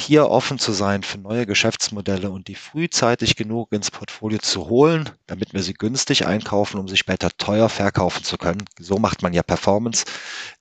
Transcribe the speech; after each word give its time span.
hier 0.00 0.30
offen 0.30 0.58
zu 0.58 0.72
sein 0.72 1.02
für 1.02 1.18
neue 1.18 1.46
Geschäftsmodelle 1.46 2.30
und 2.30 2.48
die 2.48 2.54
frühzeitig 2.54 3.36
genug 3.36 3.72
ins 3.72 3.90
Portfolio 3.90 4.38
zu 4.38 4.68
holen, 4.68 5.10
damit 5.26 5.52
wir 5.52 5.62
sie 5.62 5.74
günstig 5.74 6.26
einkaufen, 6.26 6.78
um 6.78 6.88
sie 6.88 6.96
später 6.96 7.30
teuer 7.36 7.68
verkaufen 7.68 8.24
zu 8.24 8.38
können. 8.38 8.64
So 8.78 8.98
macht 8.98 9.22
man 9.22 9.32
ja 9.32 9.42
Performance. 9.42 10.04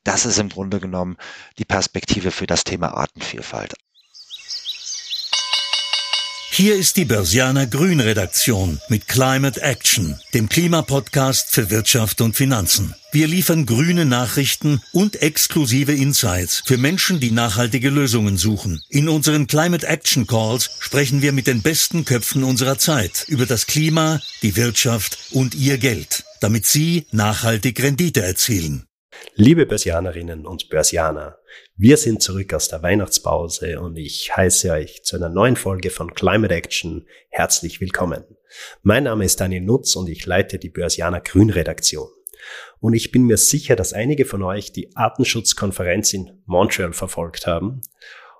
Das 0.04 0.26
ist 0.26 0.39
im 0.39 0.50
Grunde 0.50 0.79
genommen 0.79 1.18
die 1.58 1.65
Perspektive 1.65 2.31
für 2.31 2.47
das 2.47 2.63
Thema 2.63 2.96
Artenvielfalt. 2.97 3.76
Hier 6.58 6.76
ist 6.76 6.98
die 6.98 7.05
Börsianer 7.05 7.68
Grün 7.68 8.00
Redaktion 8.00 8.82
mit 8.89 9.07
Climate 9.07 9.62
Action, 9.62 10.20
dem 10.34 10.50
Klimapodcast 10.50 11.52
für 11.52 11.70
Wirtschaft 11.70 12.20
und 12.20 12.36
Finanzen. 12.36 12.96
Wir 13.12 13.28
liefern 13.28 13.68
grüne 13.68 14.06
Nachrichten 14.06 14.82
und 14.92 15.21
exklusive 15.21 15.93
Insights 15.93 16.64
für 16.66 16.78
Menschen, 16.78 17.20
die 17.20 17.30
nachhaltige 17.30 17.92
Lösungen 17.92 18.38
suchen. 18.38 18.82
In 18.89 19.07
unseren 19.07 19.46
Climate 19.46 19.86
Action 19.86 20.25
Calls 20.25 20.71
sprechen 20.80 21.21
wir 21.21 21.32
mit 21.32 21.46
den 21.46 21.62
besten 21.62 22.06
Köpfen 22.06 22.43
unserer 22.43 22.79
Zeit 22.79 23.26
über 23.28 23.46
das 23.46 23.68
Klima, 23.68 24.20
die 24.42 24.56
Wirtschaft 24.56 25.20
und 25.29 25.54
ihr 25.54 25.78
Geld, 25.78 26.24
damit 26.42 26.65
sie 26.65 27.06
nachhaltig 27.12 27.84
Rendite 27.84 28.24
erzielen. 28.24 28.86
Liebe 29.36 29.66
Börsianerinnen 29.66 30.46
und 30.46 30.70
Börsianer, 30.70 31.38
wir 31.76 31.98
sind 31.98 32.22
zurück 32.22 32.53
aus 32.53 32.70
der 32.70 32.81
Weihnachtspause 32.81 33.80
und 33.80 33.98
ich 33.98 34.36
heiße 34.36 34.72
euch 34.72 35.03
zu 35.03 35.16
einer 35.16 35.30
neuen 35.30 35.56
Folge 35.56 35.90
von 35.90 36.14
Climate 36.14 36.53
Action 36.53 37.06
herzlich 37.30 37.80
willkommen. 37.80 38.23
Mein 38.81 39.03
Name 39.03 39.26
ist 39.26 39.40
Daniel 39.40 39.62
Nutz 39.62 39.95
und 39.95 40.09
ich 40.09 40.26
leite 40.26 40.59
die 40.59 40.70
Börsianer 40.70 41.22
Grün 41.22 41.50
Redaktion. 41.50 42.09
Und 42.80 42.94
ich 42.94 43.12
bin 43.12 43.26
mir 43.26 43.38
sicher, 43.38 43.76
dass 43.76 43.94
einige 43.94 44.26
von 44.26 44.44
euch 44.44 44.72
die 44.72 44.95
Artenschutzkonferenz 44.95 46.14
in 46.14 46.42
Montreal 46.45 46.94
verfolgt 46.94 47.48
haben 47.48 47.81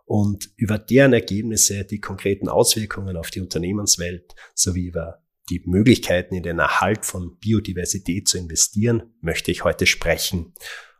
und 0.05 0.50
über 0.55 0.80
deren 0.80 1.14
Ergebnisse, 1.14 1.86
die 1.86 2.00
konkreten 2.00 2.50
Auswirkungen 2.50 3.17
auf 3.17 3.30
die 3.30 3.41
Unternehmenswelt 3.41 4.36
sowie 4.53 4.86
über 4.88 5.22
die 5.50 5.62
Möglichkeiten 5.66 6.36
in 6.36 6.44
den 6.44 6.59
Erhalt 6.59 7.06
von 7.06 7.38
Biodiversität 7.38 8.28
zu 8.28 8.38
investieren, 8.38 9.14
möchte 9.22 9.52
ich 9.52 9.64
heute 9.64 9.86
sprechen. 9.86 10.53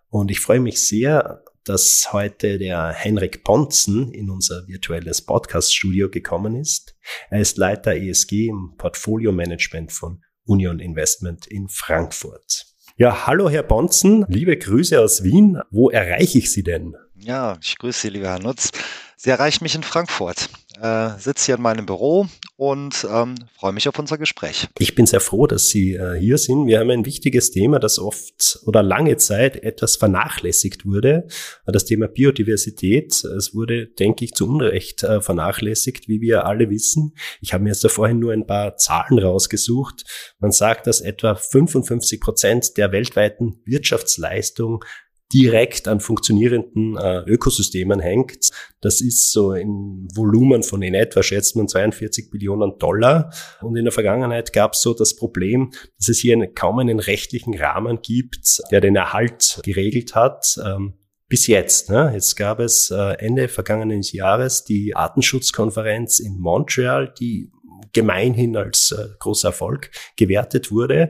Und 0.10 0.32
ich 0.32 0.40
freue 0.40 0.60
mich 0.60 0.82
sehr, 0.82 1.44
dass 1.66 2.14
heute 2.14 2.58
der 2.58 2.94
Henrik 2.94 3.44
Ponzen 3.44 4.12
in 4.14 4.30
unser 4.30 4.68
virtuelles 4.68 5.22
Podcast-Studio 5.22 6.10
gekommen 6.10 6.56
ist. 6.56 6.96
Er 7.30 7.42
ist 7.42 7.58
Leiter 7.58 7.96
ESG 7.96 8.48
im 8.48 8.76
Portfolio 8.78 9.34
Management 9.34 9.92
von 9.92 10.24
Union 10.46 10.80
Investment 10.80 11.46
in 11.46 11.68
Frankfurt. 11.68 12.68
Ja, 12.96 13.28
hallo 13.28 13.50
Herr 13.50 13.64
Ponzen, 13.64 14.26
liebe 14.30 14.58
Grüße 14.58 15.00
aus 15.00 15.24
Wien. 15.24 15.60
Wo 15.70 15.90
erreiche 15.90 16.38
ich 16.40 16.52
Sie 16.52 16.64
denn? 16.64 16.96
Ja, 17.16 17.58
ich 17.62 17.78
grüße 17.78 18.00
Sie, 18.00 18.10
lieber 18.10 18.30
Herr 18.30 18.40
Nutz. 18.40 18.72
Sie 19.18 19.30
erreichen 19.30 19.64
mich 19.66 19.76
in 19.76 19.84
Frankfurt 19.84 20.50
äh, 20.82 21.10
sitze 21.20 21.48
hier 21.48 21.56
in 21.56 21.62
meinem 21.62 21.86
Büro 21.86 22.28
und 22.56 23.08
ähm, 23.12 23.36
freue 23.58 23.74
mich 23.74 23.88
auf 23.88 23.98
unser 24.00 24.18
Gespräch. 24.18 24.68
Ich 24.80 24.96
bin 24.96 25.06
sehr 25.06 25.20
froh, 25.20 25.48
dass 25.48 25.70
Sie 25.70 25.94
äh, 25.94 26.20
hier 26.20 26.38
sind. 26.38 26.68
Wir 26.68 26.80
haben 26.80 26.90
ein 26.90 27.06
wichtiges 27.06 27.52
Thema, 27.52 27.80
das 27.80 28.00
oft 28.00 28.60
oder 28.66 28.84
lange 28.84 29.18
Zeit 29.18 29.64
etwas 29.64 29.96
vernachlässigt 29.96 30.86
wurde. 30.86 31.28
Das 31.66 31.86
Thema 31.86 32.08
Biodiversität. 32.08 33.24
Es 33.24 33.54
wurde, 33.54 33.88
denke 33.88 34.26
ich, 34.26 34.34
zu 34.34 34.48
Unrecht 34.48 35.04
äh, 35.04 35.22
vernachlässigt, 35.22 36.08
wie 36.08 36.22
wir 36.22 36.46
alle 36.46 36.70
wissen. 36.70 37.14
Ich 37.42 37.54
habe 37.54 37.64
mir 37.64 37.70
jetzt 37.70 37.84
da 37.84 37.90
vorhin 37.90 38.20
nur 38.20 38.34
ein 38.34 38.48
paar 38.48 38.78
Zahlen 38.78 39.20
rausgesucht. 39.20 40.04
Man 40.40 40.52
sagt, 40.52 40.88
dass 40.88 41.02
etwa 41.02 41.36
55 41.36 42.20
Prozent 42.20 42.78
der 42.78 42.92
weltweiten 42.92 43.62
Wirtschaftsleistung 43.66 44.84
direkt 45.34 45.88
an 45.88 46.00
funktionierenden 46.00 46.98
äh, 46.98 47.20
Ökosystemen 47.26 48.00
hängt. 48.00 48.50
Das 48.82 49.02
ist 49.02 49.32
so 49.32 49.54
im 49.54 50.08
Volumen 50.16 50.64
von 50.64 50.82
in 50.82 50.94
etwa, 50.94 51.24
schätzt 51.24 51.56
man 51.56 51.68
42 51.68 52.30
Billionen 52.30 52.78
Dollar. 52.80 53.34
Und 53.62 53.76
in 53.76 53.86
der 53.86 53.92
Vergangenheit 53.92 54.54
gab 54.54 54.74
es 54.74 54.82
so 54.82 54.94
das 54.94 55.16
Problem, 55.16 55.72
dass 55.98 56.10
es 56.10 56.20
hier 56.20 56.38
kaum 56.54 56.80
einen 56.80 57.00
rechtlichen 57.00 57.58
Rahmen 57.58 58.00
gibt, 58.02 58.62
der 58.72 58.82
den 58.82 58.96
Erhalt 58.96 59.60
geregelt 59.64 60.16
hat. 60.16 60.58
Ähm, 60.64 60.94
bis 61.30 61.48
jetzt. 61.48 61.90
Ne? 61.90 62.12
Jetzt 62.14 62.36
gab 62.36 62.60
es 62.60 62.90
äh, 62.90 63.18
Ende 63.20 63.50
vergangenen 63.50 64.02
Jahres 64.02 64.64
die 64.64 64.96
Artenschutzkonferenz 64.96 66.20
in 66.20 66.40
Montreal, 66.40 67.14
die 67.20 67.52
gemeinhin 67.94 68.58
als 68.58 68.92
äh, 68.92 69.08
großer 69.20 69.50
Erfolg 69.50 69.92
gewertet 70.16 70.72
wurde. 70.72 71.10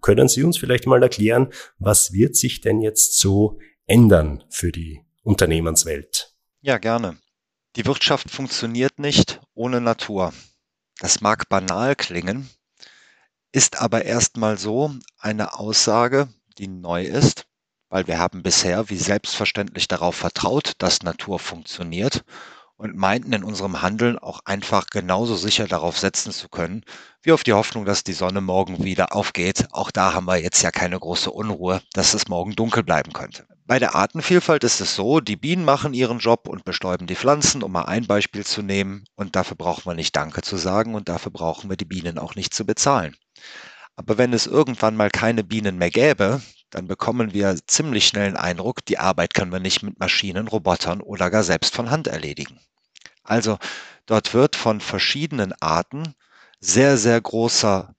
Können 0.00 0.28
Sie 0.28 0.42
uns 0.42 0.58
vielleicht 0.58 0.86
mal 0.86 1.02
erklären, 1.02 1.52
was 1.78 2.12
wird 2.12 2.36
sich 2.36 2.60
denn 2.60 2.80
jetzt 2.80 3.18
so 3.18 3.58
ändern 3.86 4.44
für 4.50 4.72
die 4.72 5.00
Unternehmenswelt? 5.22 6.34
Ja, 6.60 6.78
gerne. 6.78 7.18
Die 7.76 7.86
Wirtschaft 7.86 8.30
funktioniert 8.30 8.98
nicht 8.98 9.40
ohne 9.54 9.80
Natur. 9.80 10.32
Das 10.98 11.20
mag 11.20 11.48
banal 11.48 11.96
klingen, 11.96 12.48
ist 13.52 13.80
aber 13.80 14.04
erstmal 14.04 14.58
so 14.58 14.94
eine 15.18 15.58
Aussage, 15.58 16.28
die 16.58 16.68
neu 16.68 17.04
ist, 17.04 17.46
weil 17.88 18.06
wir 18.06 18.18
haben 18.18 18.42
bisher 18.42 18.90
wie 18.90 18.96
selbstverständlich 18.96 19.88
darauf 19.88 20.14
vertraut, 20.14 20.72
dass 20.78 21.02
Natur 21.02 21.38
funktioniert 21.38 22.24
und 22.76 22.96
meinten 22.96 23.32
in 23.32 23.44
unserem 23.44 23.82
Handeln 23.82 24.18
auch 24.18 24.40
einfach 24.44 24.86
genauso 24.86 25.36
sicher 25.36 25.66
darauf 25.66 25.98
setzen 25.98 26.32
zu 26.32 26.48
können, 26.48 26.84
wie 27.22 27.32
auf 27.32 27.44
die 27.44 27.52
Hoffnung, 27.52 27.84
dass 27.84 28.04
die 28.04 28.12
Sonne 28.12 28.40
morgen 28.40 28.84
wieder 28.84 29.14
aufgeht. 29.14 29.66
Auch 29.70 29.90
da 29.90 30.12
haben 30.12 30.26
wir 30.26 30.36
jetzt 30.36 30.62
ja 30.62 30.70
keine 30.70 30.98
große 30.98 31.30
Unruhe, 31.30 31.80
dass 31.92 32.14
es 32.14 32.28
morgen 32.28 32.54
dunkel 32.56 32.82
bleiben 32.82 33.12
könnte. 33.12 33.46
Bei 33.66 33.78
der 33.78 33.94
Artenvielfalt 33.94 34.62
ist 34.64 34.80
es 34.80 34.94
so, 34.94 35.20
die 35.20 35.36
Bienen 35.36 35.64
machen 35.64 35.94
ihren 35.94 36.18
Job 36.18 36.48
und 36.48 36.64
bestäuben 36.64 37.06
die 37.06 37.14
Pflanzen, 37.14 37.62
um 37.62 37.72
mal 37.72 37.84
ein 37.84 38.06
Beispiel 38.06 38.44
zu 38.44 38.60
nehmen. 38.60 39.04
Und 39.14 39.36
dafür 39.36 39.56
brauchen 39.56 39.86
wir 39.86 39.94
nicht 39.94 40.14
Danke 40.14 40.42
zu 40.42 40.56
sagen 40.56 40.94
und 40.94 41.08
dafür 41.08 41.32
brauchen 41.32 41.70
wir 41.70 41.78
die 41.78 41.86
Bienen 41.86 42.18
auch 42.18 42.34
nicht 42.34 42.52
zu 42.52 42.66
bezahlen. 42.66 43.16
Aber 43.96 44.18
wenn 44.18 44.32
es 44.32 44.46
irgendwann 44.46 44.96
mal 44.96 45.10
keine 45.10 45.44
Bienen 45.44 45.78
mehr 45.78 45.90
gäbe, 45.90 46.42
dann 46.74 46.88
bekommen 46.88 47.32
wir 47.32 47.56
ziemlich 47.66 48.06
schnell 48.08 48.30
den 48.30 48.36
Eindruck, 48.36 48.84
die 48.84 48.98
Arbeit 48.98 49.32
können 49.32 49.52
wir 49.52 49.60
nicht 49.60 49.82
mit 49.82 50.00
Maschinen, 50.00 50.48
Robotern 50.48 51.00
oder 51.00 51.30
gar 51.30 51.44
selbst 51.44 51.74
von 51.74 51.90
Hand 51.90 52.08
erledigen. 52.08 52.58
Also 53.22 53.58
dort 54.06 54.34
wird 54.34 54.56
von 54.56 54.80
verschiedenen 54.80 55.52
Arten 55.60 56.14
sehr, 56.58 56.96
sehr 56.96 57.20
großer 57.20 57.94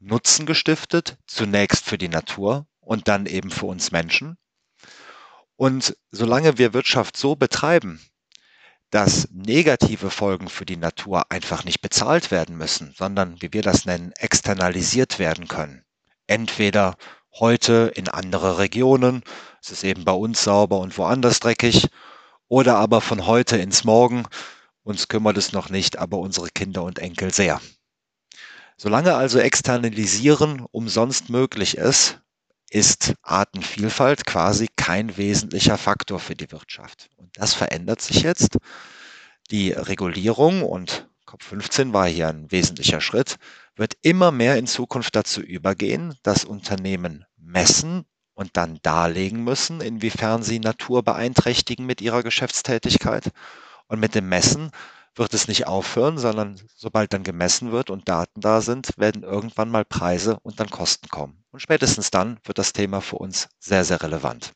Nutzen 0.00 0.46
gestiftet, 0.46 1.16
zunächst 1.26 1.84
für 1.84 1.96
die 1.96 2.08
Natur 2.08 2.66
und 2.80 3.06
dann 3.06 3.26
eben 3.26 3.50
für 3.50 3.66
uns 3.66 3.92
Menschen. 3.92 4.36
Und 5.56 5.96
solange 6.10 6.58
wir 6.58 6.74
Wirtschaft 6.74 7.16
so 7.16 7.36
betreiben, 7.36 8.00
dass 8.90 9.28
negative 9.30 10.10
Folgen 10.10 10.48
für 10.48 10.64
die 10.66 10.76
Natur 10.76 11.30
einfach 11.30 11.64
nicht 11.64 11.82
bezahlt 11.82 12.30
werden 12.30 12.56
müssen, 12.56 12.94
sondern, 12.96 13.40
wie 13.42 13.52
wir 13.52 13.62
das 13.62 13.84
nennen, 13.84 14.12
externalisiert 14.16 15.18
werden 15.18 15.46
können. 15.46 15.84
Entweder 16.26 16.96
heute 17.40 17.92
in 17.94 18.08
andere 18.08 18.58
Regionen, 18.58 19.22
es 19.62 19.70
ist 19.70 19.84
eben 19.84 20.04
bei 20.04 20.12
uns 20.12 20.42
sauber 20.42 20.78
und 20.78 20.96
woanders 20.98 21.40
dreckig, 21.40 21.88
oder 22.48 22.76
aber 22.76 23.00
von 23.00 23.26
heute 23.26 23.56
ins 23.56 23.84
Morgen, 23.84 24.24
uns 24.82 25.08
kümmert 25.08 25.36
es 25.36 25.52
noch 25.52 25.68
nicht, 25.68 25.98
aber 25.98 26.18
unsere 26.18 26.48
Kinder 26.48 26.82
und 26.82 26.98
Enkel 26.98 27.32
sehr. 27.32 27.60
Solange 28.76 29.14
also 29.14 29.38
Externalisieren 29.38 30.64
umsonst 30.70 31.30
möglich 31.30 31.76
ist, 31.76 32.20
ist 32.70 33.14
Artenvielfalt 33.22 34.24
quasi 34.24 34.68
kein 34.76 35.16
wesentlicher 35.16 35.78
Faktor 35.78 36.20
für 36.20 36.36
die 36.36 36.50
Wirtschaft. 36.52 37.08
Und 37.16 37.36
das 37.36 37.54
verändert 37.54 38.00
sich 38.00 38.22
jetzt. 38.22 38.58
Die 39.50 39.72
Regulierung 39.72 40.62
und 40.62 41.08
COP15 41.26 41.92
war 41.92 42.06
hier 42.06 42.28
ein 42.28 42.50
wesentlicher 42.50 43.00
Schritt, 43.00 43.36
wird 43.74 43.96
immer 44.02 44.32
mehr 44.32 44.56
in 44.56 44.66
Zukunft 44.66 45.16
dazu 45.16 45.40
übergehen, 45.40 46.14
dass 46.22 46.44
Unternehmen 46.44 47.24
messen 47.40 48.04
und 48.34 48.56
dann 48.56 48.78
darlegen 48.82 49.42
müssen, 49.42 49.80
inwiefern 49.80 50.42
sie 50.42 50.60
Natur 50.60 51.02
beeinträchtigen 51.02 51.86
mit 51.86 52.00
ihrer 52.00 52.22
Geschäftstätigkeit. 52.22 53.30
Und 53.88 54.00
mit 54.00 54.14
dem 54.14 54.28
Messen 54.28 54.70
wird 55.16 55.34
es 55.34 55.48
nicht 55.48 55.66
aufhören, 55.66 56.18
sondern 56.18 56.60
sobald 56.76 57.12
dann 57.12 57.24
gemessen 57.24 57.72
wird 57.72 57.90
und 57.90 58.08
Daten 58.08 58.40
da 58.40 58.60
sind, 58.60 58.96
werden 58.96 59.22
irgendwann 59.22 59.70
mal 59.70 59.84
Preise 59.84 60.38
und 60.42 60.60
dann 60.60 60.70
Kosten 60.70 61.08
kommen. 61.08 61.42
Und 61.50 61.60
spätestens 61.60 62.10
dann 62.10 62.38
wird 62.44 62.58
das 62.58 62.72
Thema 62.72 63.00
für 63.00 63.16
uns 63.16 63.48
sehr, 63.58 63.84
sehr 63.84 64.02
relevant. 64.02 64.52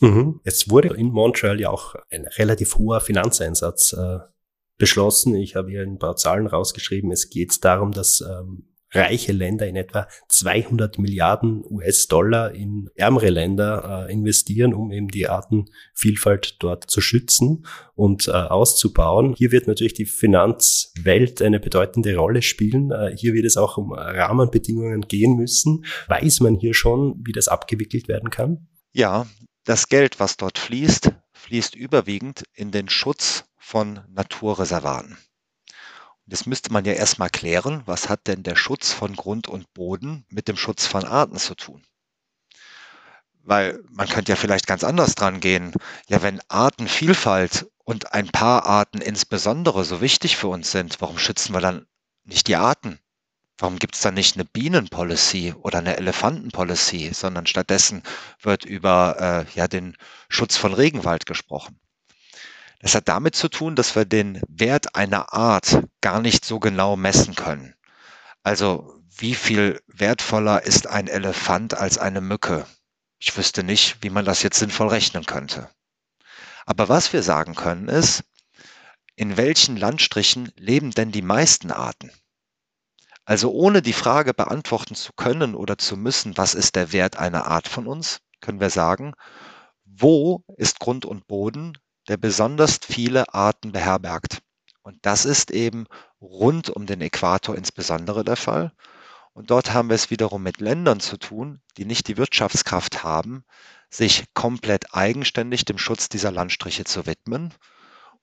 Mhm. 0.00 0.40
Es 0.44 0.70
wurde 0.70 0.94
in 0.94 1.08
Montreal 1.08 1.60
ja 1.60 1.70
auch 1.70 1.94
ein 2.10 2.26
relativ 2.36 2.76
hoher 2.76 3.00
Finanzeinsatz 3.00 3.92
äh, 3.92 4.18
beschlossen. 4.76 5.34
Ich 5.34 5.56
habe 5.56 5.70
hier 5.70 5.82
ein 5.82 5.98
paar 5.98 6.16
Zahlen 6.16 6.46
rausgeschrieben. 6.46 7.10
Es 7.10 7.30
geht 7.30 7.64
darum, 7.64 7.92
dass 7.92 8.20
ähm, 8.20 8.73
reiche 8.94 9.32
Länder 9.32 9.66
in 9.66 9.76
etwa 9.76 10.08
200 10.28 10.98
Milliarden 10.98 11.64
US-Dollar 11.68 12.52
in 12.52 12.90
ärmere 12.94 13.30
Länder 13.30 14.06
äh, 14.08 14.12
investieren, 14.12 14.72
um 14.72 14.92
eben 14.92 15.08
die 15.08 15.28
Artenvielfalt 15.28 16.56
dort 16.60 16.90
zu 16.90 17.00
schützen 17.00 17.66
und 17.94 18.28
äh, 18.28 18.32
auszubauen. 18.32 19.34
Hier 19.36 19.52
wird 19.52 19.66
natürlich 19.66 19.94
die 19.94 20.06
Finanzwelt 20.06 21.42
eine 21.42 21.60
bedeutende 21.60 22.16
Rolle 22.16 22.42
spielen. 22.42 22.90
Äh, 22.90 23.16
hier 23.16 23.34
wird 23.34 23.46
es 23.46 23.56
auch 23.56 23.76
um 23.76 23.92
Rahmenbedingungen 23.92 25.02
gehen 25.02 25.36
müssen. 25.36 25.84
Weiß 26.08 26.40
man 26.40 26.54
hier 26.54 26.74
schon, 26.74 27.20
wie 27.24 27.32
das 27.32 27.48
abgewickelt 27.48 28.08
werden 28.08 28.30
kann? 28.30 28.68
Ja, 28.92 29.26
das 29.64 29.88
Geld, 29.88 30.20
was 30.20 30.36
dort 30.36 30.58
fließt, 30.58 31.10
fließt 31.32 31.74
überwiegend 31.74 32.44
in 32.52 32.70
den 32.70 32.88
Schutz 32.88 33.44
von 33.56 34.00
Naturreservaten. 34.08 35.16
Das 36.26 36.46
müsste 36.46 36.72
man 36.72 36.84
ja 36.84 36.94
erstmal 36.94 37.28
klären, 37.28 37.82
was 37.86 38.08
hat 38.08 38.26
denn 38.26 38.42
der 38.42 38.56
Schutz 38.56 38.92
von 38.92 39.14
Grund 39.14 39.46
und 39.46 39.72
Boden 39.74 40.24
mit 40.30 40.48
dem 40.48 40.56
Schutz 40.56 40.86
von 40.86 41.04
Arten 41.04 41.36
zu 41.36 41.54
tun? 41.54 41.84
Weil 43.42 43.82
man 43.90 44.08
könnte 44.08 44.32
ja 44.32 44.36
vielleicht 44.36 44.66
ganz 44.66 44.84
anders 44.84 45.14
dran 45.14 45.40
gehen. 45.40 45.74
Ja, 46.08 46.22
wenn 46.22 46.40
Artenvielfalt 46.48 47.70
und 47.84 48.14
ein 48.14 48.28
paar 48.28 48.64
Arten 48.64 49.02
insbesondere 49.02 49.84
so 49.84 50.00
wichtig 50.00 50.36
für 50.36 50.48
uns 50.48 50.70
sind, 50.70 51.00
warum 51.02 51.18
schützen 51.18 51.52
wir 51.52 51.60
dann 51.60 51.86
nicht 52.24 52.48
die 52.48 52.56
Arten? 52.56 52.98
Warum 53.58 53.78
gibt 53.78 53.94
es 53.94 54.00
da 54.00 54.10
nicht 54.10 54.36
eine 54.36 54.46
Bienenpolicy 54.46 55.52
oder 55.52 55.78
eine 55.78 55.96
Elefantenpolicy, 55.98 57.12
sondern 57.12 57.46
stattdessen 57.46 58.02
wird 58.40 58.64
über 58.64 59.46
äh, 59.46 59.58
ja, 59.58 59.68
den 59.68 59.96
Schutz 60.28 60.56
von 60.56 60.72
Regenwald 60.72 61.26
gesprochen? 61.26 61.78
Das 62.84 62.94
hat 62.94 63.08
damit 63.08 63.34
zu 63.34 63.48
tun, 63.48 63.76
dass 63.76 63.96
wir 63.96 64.04
den 64.04 64.42
Wert 64.46 64.94
einer 64.94 65.32
Art 65.32 65.84
gar 66.02 66.20
nicht 66.20 66.44
so 66.44 66.60
genau 66.60 66.96
messen 66.96 67.34
können. 67.34 67.74
Also 68.42 69.00
wie 69.08 69.34
viel 69.34 69.80
wertvoller 69.86 70.64
ist 70.64 70.86
ein 70.86 71.08
Elefant 71.08 71.72
als 71.72 71.96
eine 71.96 72.20
Mücke? 72.20 72.66
Ich 73.18 73.34
wüsste 73.38 73.64
nicht, 73.64 74.02
wie 74.02 74.10
man 74.10 74.26
das 74.26 74.42
jetzt 74.42 74.58
sinnvoll 74.58 74.88
rechnen 74.88 75.24
könnte. 75.24 75.70
Aber 76.66 76.90
was 76.90 77.14
wir 77.14 77.22
sagen 77.22 77.54
können 77.54 77.88
ist, 77.88 78.22
in 79.16 79.38
welchen 79.38 79.78
Landstrichen 79.78 80.52
leben 80.58 80.90
denn 80.90 81.10
die 81.10 81.22
meisten 81.22 81.70
Arten? 81.70 82.12
Also 83.24 83.50
ohne 83.50 83.80
die 83.80 83.94
Frage 83.94 84.34
beantworten 84.34 84.94
zu 84.94 85.14
können 85.14 85.54
oder 85.54 85.78
zu 85.78 85.96
müssen, 85.96 86.36
was 86.36 86.52
ist 86.54 86.76
der 86.76 86.92
Wert 86.92 87.16
einer 87.16 87.46
Art 87.46 87.66
von 87.66 87.86
uns, 87.86 88.20
können 88.42 88.60
wir 88.60 88.68
sagen, 88.68 89.14
wo 89.86 90.44
ist 90.58 90.80
Grund 90.80 91.06
und 91.06 91.26
Boden, 91.26 91.78
der 92.08 92.16
besonders 92.16 92.80
viele 92.82 93.32
Arten 93.32 93.72
beherbergt. 93.72 94.42
Und 94.82 94.98
das 95.02 95.24
ist 95.24 95.50
eben 95.50 95.86
rund 96.20 96.70
um 96.70 96.86
den 96.86 97.00
Äquator 97.00 97.56
insbesondere 97.56 98.24
der 98.24 98.36
Fall. 98.36 98.72
Und 99.32 99.50
dort 99.50 99.72
haben 99.72 99.88
wir 99.88 99.96
es 99.96 100.10
wiederum 100.10 100.42
mit 100.42 100.60
Ländern 100.60 101.00
zu 101.00 101.16
tun, 101.16 101.60
die 101.76 101.84
nicht 101.84 102.06
die 102.06 102.16
Wirtschaftskraft 102.16 103.02
haben, 103.02 103.44
sich 103.90 104.24
komplett 104.34 104.94
eigenständig 104.94 105.64
dem 105.64 105.78
Schutz 105.78 106.08
dieser 106.08 106.30
Landstriche 106.30 106.84
zu 106.84 107.06
widmen 107.06 107.52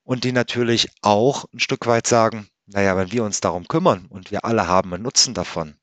und 0.04 0.24
die 0.24 0.32
natürlich 0.32 0.90
auch 1.02 1.46
ein 1.54 1.60
Stück 1.60 1.86
weit 1.88 2.08
sagen, 2.08 2.48
naja, 2.66 2.96
wenn 2.96 3.12
wir 3.12 3.24
uns 3.24 3.42
darum 3.42 3.68
kümmern 3.68 4.06
und 4.08 4.32
wir 4.32 4.46
alle 4.46 4.68
haben 4.68 4.94
einen 4.94 5.04
Nutzen 5.04 5.34
davon, 5.34 5.76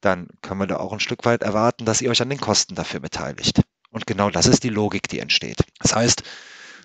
dann 0.00 0.28
können 0.42 0.60
wir 0.60 0.66
da 0.66 0.76
auch 0.76 0.92
ein 0.92 1.00
Stück 1.00 1.24
weit 1.24 1.42
erwarten, 1.42 1.84
dass 1.84 2.00
ihr 2.00 2.10
euch 2.10 2.22
an 2.22 2.30
den 2.30 2.40
Kosten 2.40 2.74
dafür 2.74 3.00
beteiligt. 3.00 3.62
Und 3.90 4.06
genau 4.06 4.30
das 4.30 4.46
ist 4.46 4.64
die 4.64 4.68
Logik, 4.68 5.08
die 5.08 5.18
entsteht. 5.18 5.64
Das 5.80 5.94
heißt, 5.94 6.22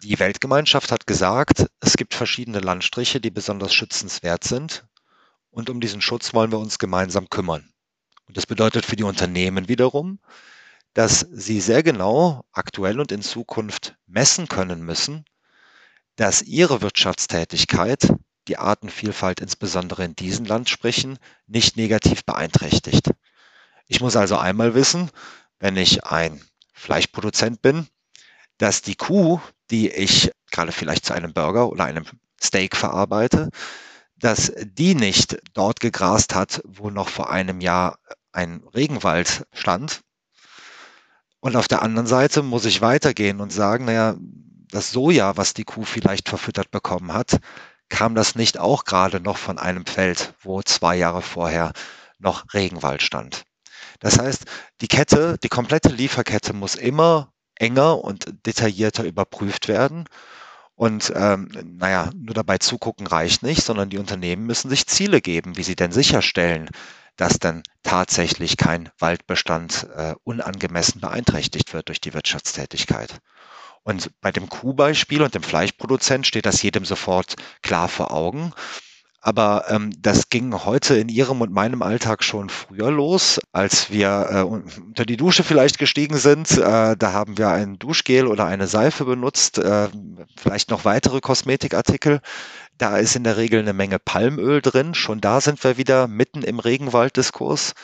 die 0.04 0.20
Weltgemeinschaft 0.20 0.92
hat 0.92 1.08
gesagt, 1.08 1.68
es 1.80 1.96
gibt 1.96 2.14
verschiedene 2.14 2.60
Landstriche, 2.60 3.22
die 3.22 3.32
besonders 3.32 3.74
schützenswert 3.74 4.44
sind. 4.44 4.86
Und 5.50 5.70
um 5.70 5.80
diesen 5.80 6.02
Schutz 6.02 6.34
wollen 6.34 6.52
wir 6.52 6.60
uns 6.60 6.78
gemeinsam 6.78 7.30
kümmern. 7.30 7.74
Und 8.28 8.36
das 8.38 8.46
bedeutet 8.46 8.86
für 8.86 8.96
die 8.96 9.04
Unternehmen 9.04 9.70
wiederum, 9.70 10.20
dass 10.94 11.26
sie 11.32 11.62
sehr 11.62 11.84
genau 11.84 12.44
aktuell 12.52 13.00
und 13.00 13.12
in 13.12 13.22
Zukunft 13.22 13.96
messen 14.06 14.48
können 14.48 14.84
müssen, 14.84 15.26
dass 16.16 16.42
ihre 16.42 16.82
Wirtschaftstätigkeit 16.82 18.14
die 18.48 18.58
Artenvielfalt 18.58 19.40
insbesondere 19.40 20.04
in 20.04 20.16
diesen 20.16 20.46
Landsprichen 20.46 21.18
nicht 21.48 21.78
negativ 21.78 22.26
beeinträchtigt. 22.26 23.12
Ich 23.88 24.02
muss 24.02 24.16
also 24.16 24.38
einmal 24.38 24.76
wissen, 24.76 25.10
wenn 25.60 25.78
ich 25.78 26.04
ein 26.04 26.44
Fleischproduzent 26.74 27.62
bin, 27.62 27.88
dass 28.58 28.82
die 28.82 28.96
Kuh, 28.96 29.40
die 29.72 29.90
ich 29.90 30.32
gerade 30.52 30.72
vielleicht 30.72 31.06
zu 31.06 31.14
einem 31.14 31.34
Burger 31.34 31.70
oder 31.70 31.86
einem 31.86 32.06
Steak 32.42 32.76
verarbeite, 32.76 33.50
dass 34.16 34.54
die 34.64 34.96
nicht 34.96 35.38
dort 35.54 35.80
gegrast 35.80 36.36
hat, 36.36 36.62
wo 36.66 36.90
noch 36.90 37.10
vor 37.10 37.30
einem 37.30 37.60
Jahr 37.60 37.98
ein 38.32 38.64
Regenwald 38.74 39.46
stand. 39.52 40.02
Und 41.40 41.56
auf 41.56 41.68
der 41.68 41.82
anderen 41.82 42.08
Seite 42.08 42.42
muss 42.42 42.66
ich 42.66 42.82
weitergehen 42.82 43.42
und 43.42 43.52
sagen, 43.52 43.86
naja, 43.86 44.16
das 44.70 44.92
Soja, 44.92 45.36
was 45.36 45.54
die 45.54 45.66
Kuh 45.66 45.84
vielleicht 45.84 46.30
verfüttert 46.30 46.72
bekommen 46.72 47.14
hat, 47.14 47.40
kam 47.90 48.16
das 48.16 48.36
nicht 48.36 48.58
auch 48.58 48.86
gerade 48.86 49.20
noch 49.20 49.38
von 49.38 49.60
einem 49.60 49.86
Feld, 49.86 50.34
wo 50.42 50.62
zwei 50.62 50.96
Jahre 50.96 51.22
vorher 51.22 51.74
noch 52.18 52.46
Regenwald 52.54 53.02
stand. 53.02 53.44
Das 54.00 54.18
heißt, 54.18 54.46
die 54.82 54.88
Kette, 54.88 55.38
die 55.44 55.50
komplette 55.50 55.90
Lieferkette 55.90 56.54
muss 56.54 56.76
immer 56.76 57.33
enger 57.56 58.04
und 58.04 58.26
detaillierter 58.46 59.04
überprüft 59.04 59.68
werden. 59.68 60.06
Und 60.76 61.14
ähm, 61.16 61.50
naja, 61.78 62.10
nur 62.16 62.34
dabei 62.34 62.58
zugucken 62.58 63.06
reicht 63.06 63.44
nicht, 63.44 63.64
sondern 63.64 63.90
die 63.90 64.00
Unternehmen 64.00 64.46
müssen 64.46 64.70
sich 64.70 64.88
Ziele 64.88 65.22
geben, 65.22 65.56
wie 65.56 65.64
sie 65.64 65.76
denn 65.76 65.92
sicherstellen, 65.92 66.70
dass 67.16 67.38
dann 67.38 67.62
tatsächlich 67.84 68.58
kein 68.58 68.90
Waldbestand 68.98 69.88
äh, 69.96 70.16
unangemessen 70.24 71.00
beeinträchtigt 71.00 71.74
wird 71.74 71.90
durch 71.90 72.02
die 72.02 72.14
Wirtschaftstätigkeit. 72.14 73.20
Und 73.84 74.10
bei 74.22 74.32
dem 74.32 74.50
Kuhbeispiel 74.50 75.22
und 75.22 75.36
dem 75.36 75.44
Fleischproduzent 75.44 76.26
steht 76.26 76.46
das 76.46 76.62
jedem 76.62 76.86
sofort 76.86 77.36
klar 77.62 77.90
vor 77.90 78.12
Augen. 78.12 78.54
Aber 79.26 79.64
ähm, 79.70 79.92
das 80.02 80.28
ging 80.28 80.54
heute 80.66 80.98
in 80.98 81.08
Ihrem 81.08 81.40
und 81.40 81.54
meinem 81.54 81.82
Alltag 81.82 82.26
schon 82.26 82.50
früher 82.50 82.92
los, 82.92 83.40
als 83.54 83.90
wir 83.90 84.28
äh, 84.30 84.42
unter 84.42 85.06
die 85.06 85.16
Dusche 85.16 85.46
vielleicht 85.46 85.80
gestiegen 85.80 86.18
sind. 86.18 86.52
Äh, 86.58 86.98
da 86.98 87.14
haben 87.14 87.38
wir 87.38 87.48
ein 87.48 87.80
Duschgel 87.80 88.28
oder 88.28 88.46
eine 88.46 88.68
Seife 88.68 89.06
benutzt, 89.06 89.60
äh, 89.60 89.88
vielleicht 90.36 90.72
noch 90.72 90.84
weitere 90.84 91.22
Kosmetikartikel. 91.22 92.20
Da 92.78 92.98
ist 92.98 93.16
in 93.16 93.24
der 93.24 93.38
Regel 93.38 93.62
eine 93.62 93.72
Menge 93.72 93.98
Palmöl 93.98 94.62
drin. 94.62 94.94
Schon 94.94 95.22
da 95.22 95.40
sind 95.40 95.64
wir 95.64 95.78
wieder 95.78 96.10
mitten 96.10 96.44
im 96.44 96.60
Regenwalddiskurs. 96.60 97.76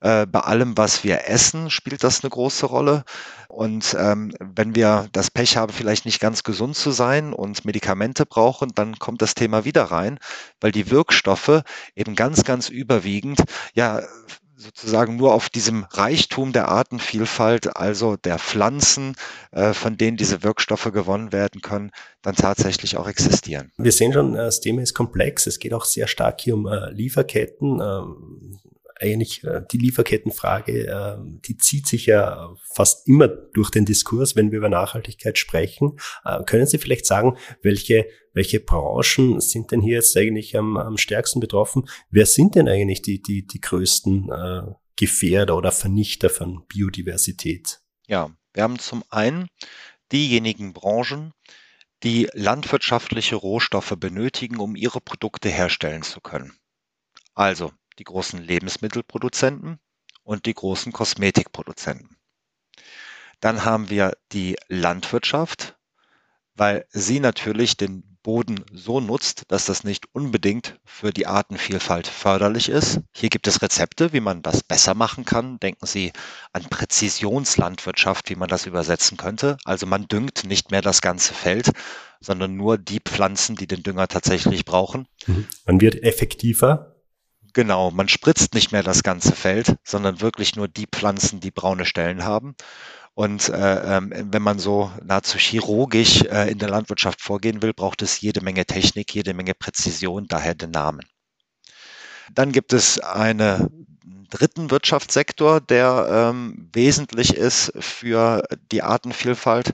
Äh, 0.00 0.26
bei 0.26 0.40
allem, 0.40 0.76
was 0.76 1.02
wir 1.02 1.28
essen, 1.28 1.70
spielt 1.70 2.04
das 2.04 2.22
eine 2.22 2.30
große 2.30 2.66
Rolle. 2.66 3.04
Und 3.48 3.96
ähm, 3.98 4.32
wenn 4.38 4.74
wir 4.74 5.08
das 5.12 5.30
Pech 5.30 5.56
haben, 5.56 5.72
vielleicht 5.72 6.04
nicht 6.04 6.20
ganz 6.20 6.42
gesund 6.42 6.76
zu 6.76 6.90
sein 6.90 7.32
und 7.32 7.64
Medikamente 7.64 8.24
brauchen, 8.26 8.70
dann 8.74 8.98
kommt 8.98 9.22
das 9.22 9.34
Thema 9.34 9.64
wieder 9.64 9.84
rein, 9.84 10.18
weil 10.60 10.70
die 10.70 10.90
Wirkstoffe 10.90 11.62
eben 11.96 12.14
ganz, 12.14 12.44
ganz 12.44 12.68
überwiegend, 12.68 13.42
ja, 13.74 14.02
sozusagen 14.58 15.16
nur 15.16 15.32
auf 15.34 15.48
diesem 15.48 15.84
Reichtum 15.84 16.52
der 16.52 16.68
Artenvielfalt, 16.68 17.76
also 17.76 18.16
der 18.16 18.38
Pflanzen, 18.38 19.14
äh, 19.52 19.72
von 19.72 19.96
denen 19.96 20.16
diese 20.16 20.42
Wirkstoffe 20.42 20.90
gewonnen 20.92 21.32
werden 21.32 21.60
können, 21.60 21.92
dann 22.22 22.34
tatsächlich 22.34 22.96
auch 22.96 23.08
existieren. 23.08 23.70
Wir 23.78 23.92
sehen 23.92 24.12
schon, 24.12 24.34
äh, 24.34 24.38
das 24.38 24.60
Thema 24.60 24.82
ist 24.82 24.94
komplex. 24.94 25.46
Es 25.46 25.60
geht 25.60 25.72
auch 25.72 25.84
sehr 25.84 26.08
stark 26.08 26.40
hier 26.40 26.54
um 26.54 26.66
äh, 26.66 26.90
Lieferketten. 26.90 27.80
Eigentlich 29.00 29.44
äh, 29.44 29.62
die 29.70 29.78
Lieferkettenfrage, 29.78 30.86
äh, 30.86 31.16
die 31.46 31.56
zieht 31.56 31.86
sich 31.86 32.06
ja 32.06 32.54
fast 32.74 33.06
immer 33.06 33.28
durch 33.28 33.70
den 33.70 33.84
Diskurs, 33.84 34.36
wenn 34.36 34.50
wir 34.50 34.58
über 34.58 34.68
Nachhaltigkeit 34.68 35.38
sprechen. 35.38 35.98
Äh, 36.24 36.42
können 36.44 36.66
Sie 36.66 36.78
vielleicht 36.78 37.06
sagen, 37.06 37.36
welche, 37.62 38.06
welche 38.32 38.60
Branchen 38.60 39.40
sind 39.40 39.70
denn 39.70 39.80
hier 39.80 39.96
jetzt 39.96 40.16
eigentlich 40.16 40.56
am, 40.56 40.76
am 40.76 40.96
stärksten 40.96 41.40
betroffen? 41.40 41.88
Wer 42.10 42.26
sind 42.26 42.54
denn 42.54 42.68
eigentlich 42.68 43.02
die, 43.02 43.22
die, 43.22 43.46
die 43.46 43.60
größten 43.60 44.30
äh, 44.30 44.62
Gefährder 44.96 45.56
oder 45.56 45.72
Vernichter 45.72 46.28
von 46.30 46.66
Biodiversität? 46.66 47.80
Ja, 48.08 48.30
wir 48.52 48.62
haben 48.62 48.78
zum 48.78 49.04
einen 49.10 49.48
diejenigen 50.10 50.72
Branchen, 50.72 51.32
die 52.02 52.28
landwirtschaftliche 52.32 53.36
Rohstoffe 53.36 53.94
benötigen, 53.98 54.58
um 54.58 54.76
ihre 54.76 55.00
Produkte 55.00 55.48
herstellen 55.48 56.02
zu 56.02 56.20
können. 56.20 56.52
Also 57.34 57.72
die 57.98 58.04
großen 58.04 58.42
Lebensmittelproduzenten 58.42 59.78
und 60.22 60.46
die 60.46 60.54
großen 60.54 60.92
Kosmetikproduzenten. 60.92 62.16
Dann 63.40 63.64
haben 63.64 63.90
wir 63.90 64.16
die 64.32 64.56
Landwirtschaft, 64.68 65.76
weil 66.54 66.86
sie 66.90 67.20
natürlich 67.20 67.76
den 67.76 68.18
Boden 68.22 68.64
so 68.72 69.00
nutzt, 69.00 69.44
dass 69.48 69.64
das 69.64 69.84
nicht 69.84 70.06
unbedingt 70.12 70.78
für 70.84 71.12
die 71.12 71.26
Artenvielfalt 71.26 72.06
förderlich 72.06 72.68
ist. 72.68 73.00
Hier 73.14 73.30
gibt 73.30 73.46
es 73.46 73.62
Rezepte, 73.62 74.12
wie 74.12 74.20
man 74.20 74.42
das 74.42 74.62
besser 74.62 74.94
machen 74.94 75.24
kann. 75.24 75.58
Denken 75.60 75.86
Sie 75.86 76.12
an 76.52 76.64
Präzisionslandwirtschaft, 76.64 78.28
wie 78.28 78.34
man 78.34 78.48
das 78.48 78.66
übersetzen 78.66 79.16
könnte. 79.16 79.56
Also 79.64 79.86
man 79.86 80.08
düngt 80.08 80.44
nicht 80.44 80.70
mehr 80.70 80.82
das 80.82 81.00
ganze 81.00 81.32
Feld, 81.32 81.70
sondern 82.20 82.56
nur 82.56 82.76
die 82.76 83.00
Pflanzen, 83.00 83.56
die 83.56 83.66
den 83.66 83.82
Dünger 83.82 84.08
tatsächlich 84.08 84.64
brauchen. 84.64 85.06
Mhm. 85.26 85.46
Man 85.64 85.80
wird 85.80 86.02
effektiver, 86.02 86.97
Genau, 87.58 87.90
man 87.90 88.06
spritzt 88.06 88.54
nicht 88.54 88.70
mehr 88.70 88.84
das 88.84 89.02
ganze 89.02 89.32
Feld, 89.32 89.78
sondern 89.82 90.20
wirklich 90.20 90.54
nur 90.54 90.68
die 90.68 90.86
Pflanzen, 90.86 91.40
die 91.40 91.50
braune 91.50 91.86
Stellen 91.86 92.22
haben. 92.22 92.54
Und 93.14 93.48
äh, 93.48 93.96
ähm, 93.96 94.12
wenn 94.14 94.42
man 94.42 94.60
so 94.60 94.92
nahezu 95.02 95.38
chirurgisch 95.38 96.22
äh, 96.22 96.52
in 96.52 96.58
der 96.58 96.68
Landwirtschaft 96.68 97.20
vorgehen 97.20 97.60
will, 97.60 97.74
braucht 97.74 98.00
es 98.02 98.20
jede 98.20 98.42
Menge 98.42 98.64
Technik, 98.64 99.12
jede 99.12 99.34
Menge 99.34 99.54
Präzision, 99.54 100.28
daher 100.28 100.54
den 100.54 100.70
Namen. 100.70 101.00
Dann 102.32 102.52
gibt 102.52 102.72
es 102.72 103.00
einen 103.00 103.88
dritten 104.30 104.70
Wirtschaftssektor, 104.70 105.60
der 105.60 106.30
ähm, 106.30 106.70
wesentlich 106.72 107.34
ist 107.34 107.72
für 107.80 108.44
die 108.70 108.84
Artenvielfalt. 108.84 109.72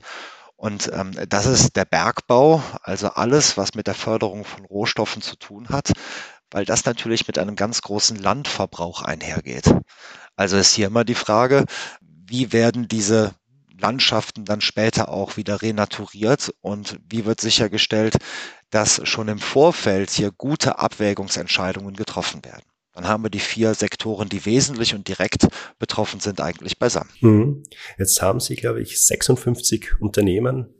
Und 0.57 0.89
ähm, 0.91 1.11
das 1.29 1.45
ist 1.45 1.75
der 1.75 1.85
Bergbau, 1.85 2.63
also 2.81 3.09
alles, 3.09 3.57
was 3.57 3.75
mit 3.75 3.85
der 3.85 3.93
Förderung 3.93 4.45
von 4.45 4.65
Rohstoffen 4.65 5.21
zu 5.21 5.35
tun 5.35 5.69
hat, 5.69 5.91
weil 6.55 6.63
das 6.63 6.85
natürlich 6.85 7.27
mit 7.27 7.37
einem 7.37 7.57
ganz 7.57 7.81
großen 7.81 8.15
Landverbrauch 8.15 9.01
einhergeht. 9.01 9.75
Also 10.37 10.55
ist 10.55 10.73
hier 10.73 10.87
immer 10.87 11.03
die 11.03 11.13
Frage, 11.13 11.65
wie 11.99 12.53
werden 12.53 12.87
diese 12.87 13.33
Landschaften 13.77 14.45
dann 14.45 14.61
später 14.61 15.09
auch 15.09 15.35
wieder 15.35 15.61
renaturiert 15.61 16.53
und 16.61 16.97
wie 17.09 17.25
wird 17.25 17.41
sichergestellt, 17.41 18.15
dass 18.69 19.01
schon 19.03 19.27
im 19.27 19.39
Vorfeld 19.39 20.11
hier 20.11 20.31
gute 20.31 20.79
Abwägungsentscheidungen 20.79 21.93
getroffen 21.93 22.45
werden. 22.45 22.63
Dann 22.93 23.05
haben 23.05 23.23
wir 23.23 23.29
die 23.29 23.39
vier 23.39 23.73
Sektoren, 23.73 24.29
die 24.29 24.45
wesentlich 24.45 24.95
und 24.95 25.09
direkt 25.09 25.49
betroffen 25.77 26.21
sind, 26.21 26.39
eigentlich 26.39 26.79
beisammen. 26.79 27.09
Mhm. 27.19 27.63
Jetzt 27.97 28.21
haben 28.21 28.39
Sie, 28.39 28.55
glaube 28.55 28.81
ich, 28.81 29.05
56 29.05 29.99
Unternehmen, 29.99 30.73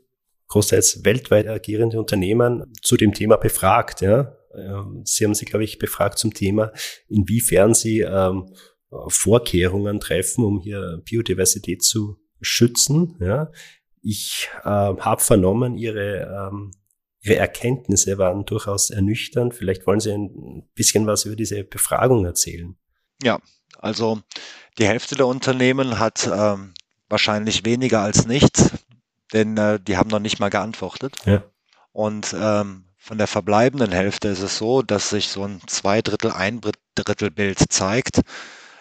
großteils 0.48 1.04
weltweit 1.04 1.46
agierende 1.48 1.98
Unternehmen, 1.98 2.64
zu 2.80 2.96
dem 2.96 3.12
Thema 3.12 3.36
befragt. 3.36 4.00
Ja? 4.00 4.35
Ähm, 4.56 5.02
Sie 5.04 5.24
haben 5.24 5.34
sie, 5.34 5.44
glaube 5.44 5.64
ich, 5.64 5.78
befragt 5.78 6.18
zum 6.18 6.32
Thema, 6.32 6.72
inwiefern 7.08 7.74
Sie 7.74 8.00
ähm, 8.00 8.48
Vorkehrungen 9.08 10.00
treffen, 10.00 10.44
um 10.44 10.60
hier 10.60 11.02
Biodiversität 11.04 11.82
zu 11.82 12.18
schützen. 12.40 13.16
Ja. 13.20 13.50
Ich 14.02 14.48
äh, 14.62 14.68
habe 14.68 15.20
vernommen, 15.20 15.76
Ihre, 15.76 16.50
ähm, 16.52 16.70
Ihre 17.20 17.36
Erkenntnisse 17.36 18.18
waren 18.18 18.44
durchaus 18.44 18.90
ernüchternd. 18.90 19.54
Vielleicht 19.54 19.86
wollen 19.86 20.00
Sie 20.00 20.12
ein 20.12 20.68
bisschen 20.74 21.06
was 21.06 21.24
über 21.24 21.36
diese 21.36 21.64
Befragung 21.64 22.24
erzählen. 22.24 22.76
Ja, 23.22 23.40
also 23.78 24.20
die 24.78 24.86
Hälfte 24.86 25.16
der 25.16 25.26
Unternehmen 25.26 25.98
hat 25.98 26.30
ähm, 26.32 26.74
wahrscheinlich 27.08 27.64
weniger 27.64 28.00
als 28.00 28.26
nichts, 28.26 28.70
denn 29.32 29.56
äh, 29.56 29.80
die 29.80 29.96
haben 29.96 30.10
noch 30.10 30.20
nicht 30.20 30.38
mal 30.38 30.50
geantwortet. 30.50 31.16
Ja. 31.24 31.44
Und 31.92 32.34
ähm, 32.38 32.85
von 33.06 33.18
der 33.18 33.28
verbleibenden 33.28 33.92
Hälfte 33.92 34.26
ist 34.26 34.42
es 34.42 34.58
so, 34.58 34.82
dass 34.82 35.10
sich 35.10 35.28
so 35.28 35.44
ein 35.44 35.60
Zweidrittel, 35.68 36.32
ein 36.32 36.60
Drittel 36.96 37.30
Bild 37.30 37.60
zeigt 37.68 38.22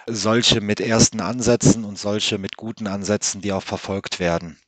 solche 0.08 0.62
mit 0.62 0.80
ersten 0.80 1.22
Ansätzen 1.22 1.86
und 1.86 2.00
solche 2.00 2.40
mit 2.40 2.58
guten 2.58 2.88
Ansätzen, 2.88 3.42
die 3.42 3.54
auch 3.54 3.62
verfolgt 3.62 4.20
werden. 4.20 4.60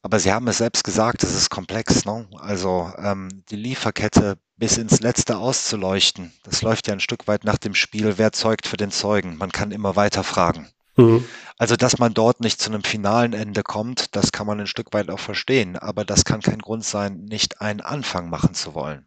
Aber 0.00 0.20
Sie 0.20 0.32
haben 0.32 0.46
es 0.46 0.58
selbst 0.58 0.84
gesagt, 0.84 1.24
es 1.24 1.34
ist 1.34 1.50
komplex. 1.50 2.04
Ne? 2.04 2.28
Also 2.38 2.92
ähm, 2.98 3.42
die 3.50 3.56
Lieferkette 3.56 4.38
bis 4.56 4.78
ins 4.78 5.00
Letzte 5.00 5.38
auszuleuchten, 5.38 6.32
das 6.44 6.62
läuft 6.62 6.86
ja 6.86 6.92
ein 6.92 7.00
Stück 7.00 7.26
weit 7.26 7.42
nach 7.42 7.58
dem 7.58 7.74
Spiel, 7.74 8.16
wer 8.16 8.30
zeugt 8.30 8.68
für 8.68 8.76
den 8.76 8.92
Zeugen. 8.92 9.36
Man 9.38 9.50
kann 9.50 9.72
immer 9.72 9.96
weiter 9.96 10.22
fragen. 10.22 10.68
Mhm. 10.96 11.24
Also, 11.58 11.76
dass 11.76 11.98
man 11.98 12.12
dort 12.12 12.40
nicht 12.40 12.60
zu 12.60 12.70
einem 12.70 12.82
finalen 12.82 13.32
Ende 13.32 13.62
kommt, 13.62 14.14
das 14.14 14.32
kann 14.32 14.46
man 14.46 14.60
ein 14.60 14.66
Stück 14.66 14.92
weit 14.92 15.10
auch 15.10 15.18
verstehen. 15.18 15.76
Aber 15.76 16.04
das 16.04 16.24
kann 16.24 16.42
kein 16.42 16.58
Grund 16.58 16.84
sein, 16.84 17.24
nicht 17.24 17.60
einen 17.60 17.80
Anfang 17.80 18.28
machen 18.28 18.54
zu 18.54 18.74
wollen. 18.74 19.06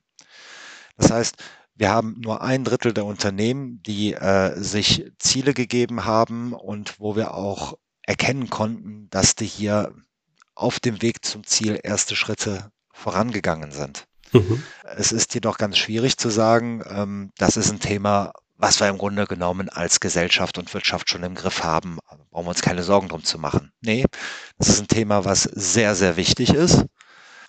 Das 0.98 1.12
heißt, 1.12 1.36
wir 1.76 1.90
haben 1.90 2.16
nur 2.20 2.42
ein 2.42 2.64
Drittel 2.64 2.94
der 2.94 3.06
Unternehmen, 3.06 3.82
die 3.84 4.14
äh, 4.14 4.60
sich 4.60 5.12
Ziele 5.18 5.54
gegeben 5.54 6.06
haben 6.06 6.54
und 6.54 7.00
wo 7.00 7.16
wir 7.16 7.34
auch 7.34 7.78
erkennen 8.02 8.50
konnten, 8.50 9.08
dass 9.12 9.36
die 9.36 9.46
hier 9.46 9.94
auf 10.56 10.80
dem 10.80 11.02
Weg 11.02 11.24
zum 11.24 11.46
Ziel 11.46 11.80
erste 11.82 12.16
Schritte 12.16 12.72
vorangegangen 12.92 13.72
sind. 13.72 14.08
Mhm. 14.34 14.62
Es 14.84 15.12
ist 15.12 15.34
jedoch 15.34 15.58
ganz 15.58 15.78
schwierig 15.78 16.18
zu 16.18 16.30
sagen, 16.30 16.84
ähm, 16.90 17.32
das 17.38 17.56
ist 17.56 17.72
ein 17.72 17.80
Thema, 17.80 18.34
was 18.60 18.82
wir 18.82 18.90
im 18.90 18.98
Grunde 18.98 19.26
genommen 19.26 19.70
als 19.70 20.02
Gesellschaft 20.02 20.58
und 20.58 20.72
Wirtschaft 20.74 21.10
schon 21.10 21.24
im 21.24 21.34
Griff 21.34 21.64
haben. 21.64 21.98
Also 22.06 22.26
brauchen 22.30 22.46
wir 22.46 22.50
uns 22.50 22.62
keine 22.62 22.84
Sorgen 22.84 23.08
drum 23.08 23.24
zu 23.24 23.40
machen. 23.40 23.72
Nee, 23.82 24.06
das 24.58 24.68
ist 24.68 24.82
ein 24.82 24.88
Thema, 24.88 25.24
was 25.24 25.44
sehr, 25.44 25.96
sehr 25.96 26.18
wichtig 26.18 26.54
ist 26.54 26.86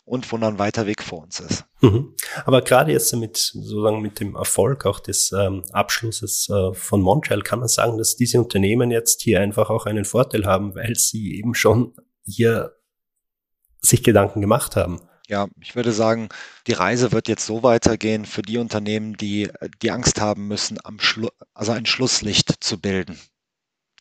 und 0.04 0.30
wo 0.30 0.38
noch 0.38 0.46
ein 0.46 0.60
weiter 0.60 0.86
Weg 0.86 1.02
vor 1.02 1.22
uns 1.22 1.40
ist. 1.40 1.64
Mhm. 1.80 2.14
Aber 2.44 2.62
gerade 2.62 2.92
jetzt 2.92 3.12
mit 3.16 3.36
sozusagen 3.36 4.00
mit 4.00 4.20
dem 4.20 4.36
Erfolg 4.36 4.86
auch 4.86 5.00
des 5.00 5.32
ähm, 5.32 5.64
Abschlusses 5.72 6.48
äh, 6.48 6.72
von 6.74 7.02
Montreal 7.02 7.42
kann 7.42 7.58
man 7.58 7.68
sagen, 7.68 7.98
dass 7.98 8.14
diese 8.14 8.40
Unternehmen 8.40 8.92
jetzt 8.92 9.20
hier 9.22 9.40
einfach 9.40 9.68
auch 9.68 9.86
einen 9.86 10.04
Vorteil 10.04 10.46
haben, 10.46 10.76
weil 10.76 10.94
sie 10.94 11.36
eben 11.36 11.54
schon 11.54 11.92
hier 12.24 12.76
sich 13.80 14.04
Gedanken 14.04 14.40
gemacht 14.40 14.76
haben. 14.76 15.00
Ja, 15.30 15.46
ich 15.60 15.76
würde 15.76 15.92
sagen, 15.92 16.28
die 16.66 16.72
Reise 16.72 17.12
wird 17.12 17.28
jetzt 17.28 17.46
so 17.46 17.62
weitergehen 17.62 18.24
für 18.24 18.42
die 18.42 18.58
Unternehmen, 18.58 19.16
die 19.16 19.48
die 19.80 19.92
Angst 19.92 20.20
haben 20.20 20.48
müssen, 20.48 20.78
am 20.82 20.98
Schlu 20.98 21.28
also 21.54 21.70
ein 21.70 21.86
Schlusslicht 21.86 22.52
zu 22.58 22.80
bilden. 22.80 23.16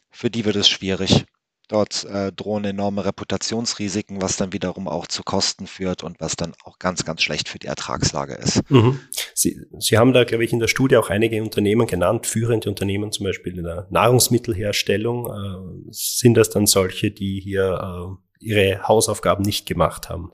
Für 0.09 0.31
die 0.31 0.43
wird 0.43 0.55
es 0.55 0.67
schwierig. 0.67 1.25
Dort 1.67 2.03
äh, 2.05 2.31
drohen 2.31 2.65
enorme 2.65 3.05
Reputationsrisiken, 3.05 4.23
was 4.23 4.37
dann 4.37 4.53
wiederum 4.53 4.87
auch 4.87 5.05
zu 5.05 5.21
Kosten 5.21 5.67
führt 5.67 6.03
und 6.03 6.19
was 6.19 6.35
dann 6.35 6.55
auch 6.63 6.79
ganz, 6.79 7.05
ganz 7.05 7.21
schlecht 7.21 7.47
für 7.47 7.59
die 7.59 7.67
Ertragslage 7.67 8.33
ist. 8.33 8.67
Mhm. 8.71 8.99
Sie, 9.35 9.61
Sie 9.77 9.99
haben 9.99 10.13
da, 10.13 10.23
glaube 10.23 10.43
ich, 10.43 10.51
in 10.51 10.57
der 10.57 10.67
Studie 10.67 10.97
auch 10.97 11.11
einige 11.11 11.43
Unternehmen 11.43 11.85
genannt, 11.85 12.25
führende 12.25 12.69
Unternehmen 12.69 13.11
zum 13.11 13.25
Beispiel 13.25 13.55
in 13.55 13.65
der 13.65 13.85
Nahrungsmittelherstellung. 13.91 15.27
Äh, 15.27 15.89
sind 15.91 16.37
das 16.37 16.49
dann 16.49 16.65
solche, 16.65 17.11
die 17.11 17.39
hier 17.39 18.17
äh, 18.41 18.43
ihre 18.43 18.87
Hausaufgaben 18.87 19.43
nicht 19.43 19.67
gemacht 19.67 20.09
haben? 20.09 20.31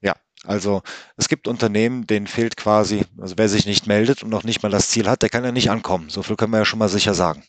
Ja, 0.00 0.14
also 0.44 0.82
es 1.16 1.28
gibt 1.28 1.48
Unternehmen, 1.48 2.06
denen 2.06 2.26
fehlt 2.26 2.56
quasi, 2.56 3.04
also 3.20 3.34
wer 3.38 3.48
sich 3.48 3.66
nicht 3.66 3.86
meldet 3.86 4.22
und 4.22 4.30
noch 4.30 4.44
nicht 4.44 4.62
mal 4.62 4.70
das 4.70 4.88
Ziel 4.88 5.08
hat, 5.08 5.22
der 5.22 5.28
kann 5.28 5.44
ja 5.44 5.52
nicht 5.52 5.70
ankommen. 5.70 6.08
So 6.08 6.22
viel 6.22 6.36
können 6.36 6.52
wir 6.52 6.58
ja 6.58 6.64
schon 6.64 6.78
mal 6.78 6.88
sicher 6.88 7.14
sagen. 7.14 7.42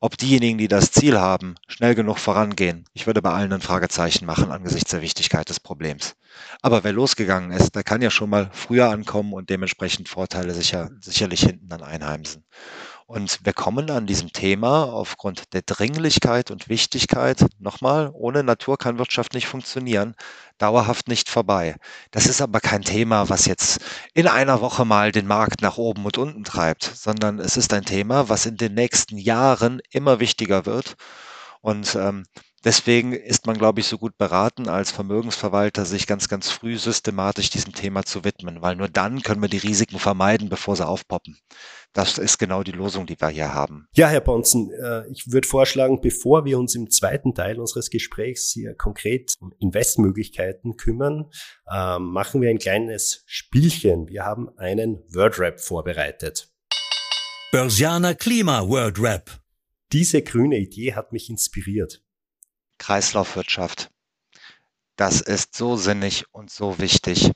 Ob 0.00 0.18
diejenigen, 0.18 0.58
die 0.58 0.66
das 0.66 0.90
Ziel 0.90 1.20
haben, 1.20 1.54
schnell 1.68 1.94
genug 1.94 2.18
vorangehen, 2.18 2.86
ich 2.92 3.06
würde 3.06 3.22
bei 3.22 3.30
allen 3.30 3.52
ein 3.52 3.60
Fragezeichen 3.60 4.26
machen 4.26 4.50
angesichts 4.50 4.90
der 4.90 5.00
Wichtigkeit 5.00 5.48
des 5.48 5.60
Problems. 5.60 6.16
Aber 6.60 6.82
wer 6.82 6.92
losgegangen 6.92 7.52
ist, 7.52 7.76
der 7.76 7.84
kann 7.84 8.02
ja 8.02 8.10
schon 8.10 8.28
mal 8.28 8.50
früher 8.52 8.90
ankommen 8.90 9.32
und 9.32 9.48
dementsprechend 9.48 10.08
Vorteile 10.08 10.54
sicher, 10.54 10.90
sicherlich 11.00 11.42
hinten 11.42 11.68
dann 11.68 11.84
einheimsen. 11.84 12.44
Und 13.12 13.40
wir 13.44 13.52
kommen 13.52 13.90
an 13.90 14.06
diesem 14.06 14.32
Thema 14.32 14.84
aufgrund 14.84 15.52
der 15.52 15.60
Dringlichkeit 15.60 16.50
und 16.50 16.70
Wichtigkeit, 16.70 17.44
nochmal, 17.58 18.10
ohne 18.14 18.42
Natur 18.42 18.78
kann 18.78 18.96
Wirtschaft 18.96 19.34
nicht 19.34 19.46
funktionieren, 19.46 20.14
dauerhaft 20.56 21.08
nicht 21.08 21.28
vorbei. 21.28 21.76
Das 22.10 22.24
ist 22.24 22.40
aber 22.40 22.60
kein 22.60 22.80
Thema, 22.80 23.28
was 23.28 23.44
jetzt 23.44 23.80
in 24.14 24.28
einer 24.28 24.62
Woche 24.62 24.86
mal 24.86 25.12
den 25.12 25.26
Markt 25.26 25.60
nach 25.60 25.76
oben 25.76 26.06
und 26.06 26.16
unten 26.16 26.42
treibt, 26.42 26.84
sondern 26.84 27.38
es 27.38 27.58
ist 27.58 27.74
ein 27.74 27.84
Thema, 27.84 28.30
was 28.30 28.46
in 28.46 28.56
den 28.56 28.72
nächsten 28.72 29.18
Jahren 29.18 29.82
immer 29.90 30.18
wichtiger 30.18 30.64
wird. 30.64 30.94
Und 31.60 31.94
ähm, 31.94 32.24
Deswegen 32.64 33.12
ist 33.12 33.46
man, 33.46 33.58
glaube 33.58 33.80
ich, 33.80 33.86
so 33.86 33.98
gut 33.98 34.16
beraten, 34.16 34.68
als 34.68 34.92
Vermögensverwalter 34.92 35.84
sich 35.84 36.06
ganz, 36.06 36.28
ganz 36.28 36.48
früh 36.50 36.76
systematisch 36.78 37.50
diesem 37.50 37.72
Thema 37.72 38.04
zu 38.04 38.24
widmen, 38.24 38.62
weil 38.62 38.76
nur 38.76 38.88
dann 38.88 39.22
können 39.22 39.42
wir 39.42 39.48
die 39.48 39.58
Risiken 39.58 39.98
vermeiden, 39.98 40.48
bevor 40.48 40.76
sie 40.76 40.86
aufpoppen. 40.86 41.36
Das 41.92 42.18
ist 42.18 42.38
genau 42.38 42.62
die 42.62 42.72
Losung, 42.72 43.06
die 43.06 43.20
wir 43.20 43.28
hier 43.28 43.52
haben. 43.52 43.86
Ja, 43.94 44.08
Herr 44.08 44.20
Bonzen, 44.20 44.70
äh, 44.70 45.08
ich 45.10 45.30
würde 45.30 45.46
vorschlagen, 45.46 46.00
bevor 46.00 46.44
wir 46.44 46.58
uns 46.58 46.74
im 46.74 46.88
zweiten 46.88 47.34
Teil 47.34 47.58
unseres 47.58 47.90
Gesprächs 47.90 48.50
hier 48.52 48.74
konkret 48.74 49.34
um 49.40 49.52
Investmöglichkeiten 49.58 50.76
kümmern, 50.76 51.30
ähm, 51.70 52.12
machen 52.12 52.40
wir 52.40 52.48
ein 52.48 52.58
kleines 52.58 53.24
Spielchen. 53.26 54.08
Wir 54.08 54.24
haben 54.24 54.48
einen 54.56 55.02
Wordrap 55.12 55.60
vorbereitet. 55.60 56.48
Börsianer 57.50 58.14
Klima 58.14 58.66
Wordrap. 58.66 59.42
Diese 59.92 60.22
grüne 60.22 60.58
Idee 60.58 60.94
hat 60.94 61.12
mich 61.12 61.28
inspiriert. 61.28 62.01
Kreislaufwirtschaft. 62.82 63.92
Das 64.96 65.20
ist 65.20 65.54
so 65.54 65.76
sinnig 65.76 66.24
und 66.32 66.50
so 66.50 66.80
wichtig. 66.80 67.30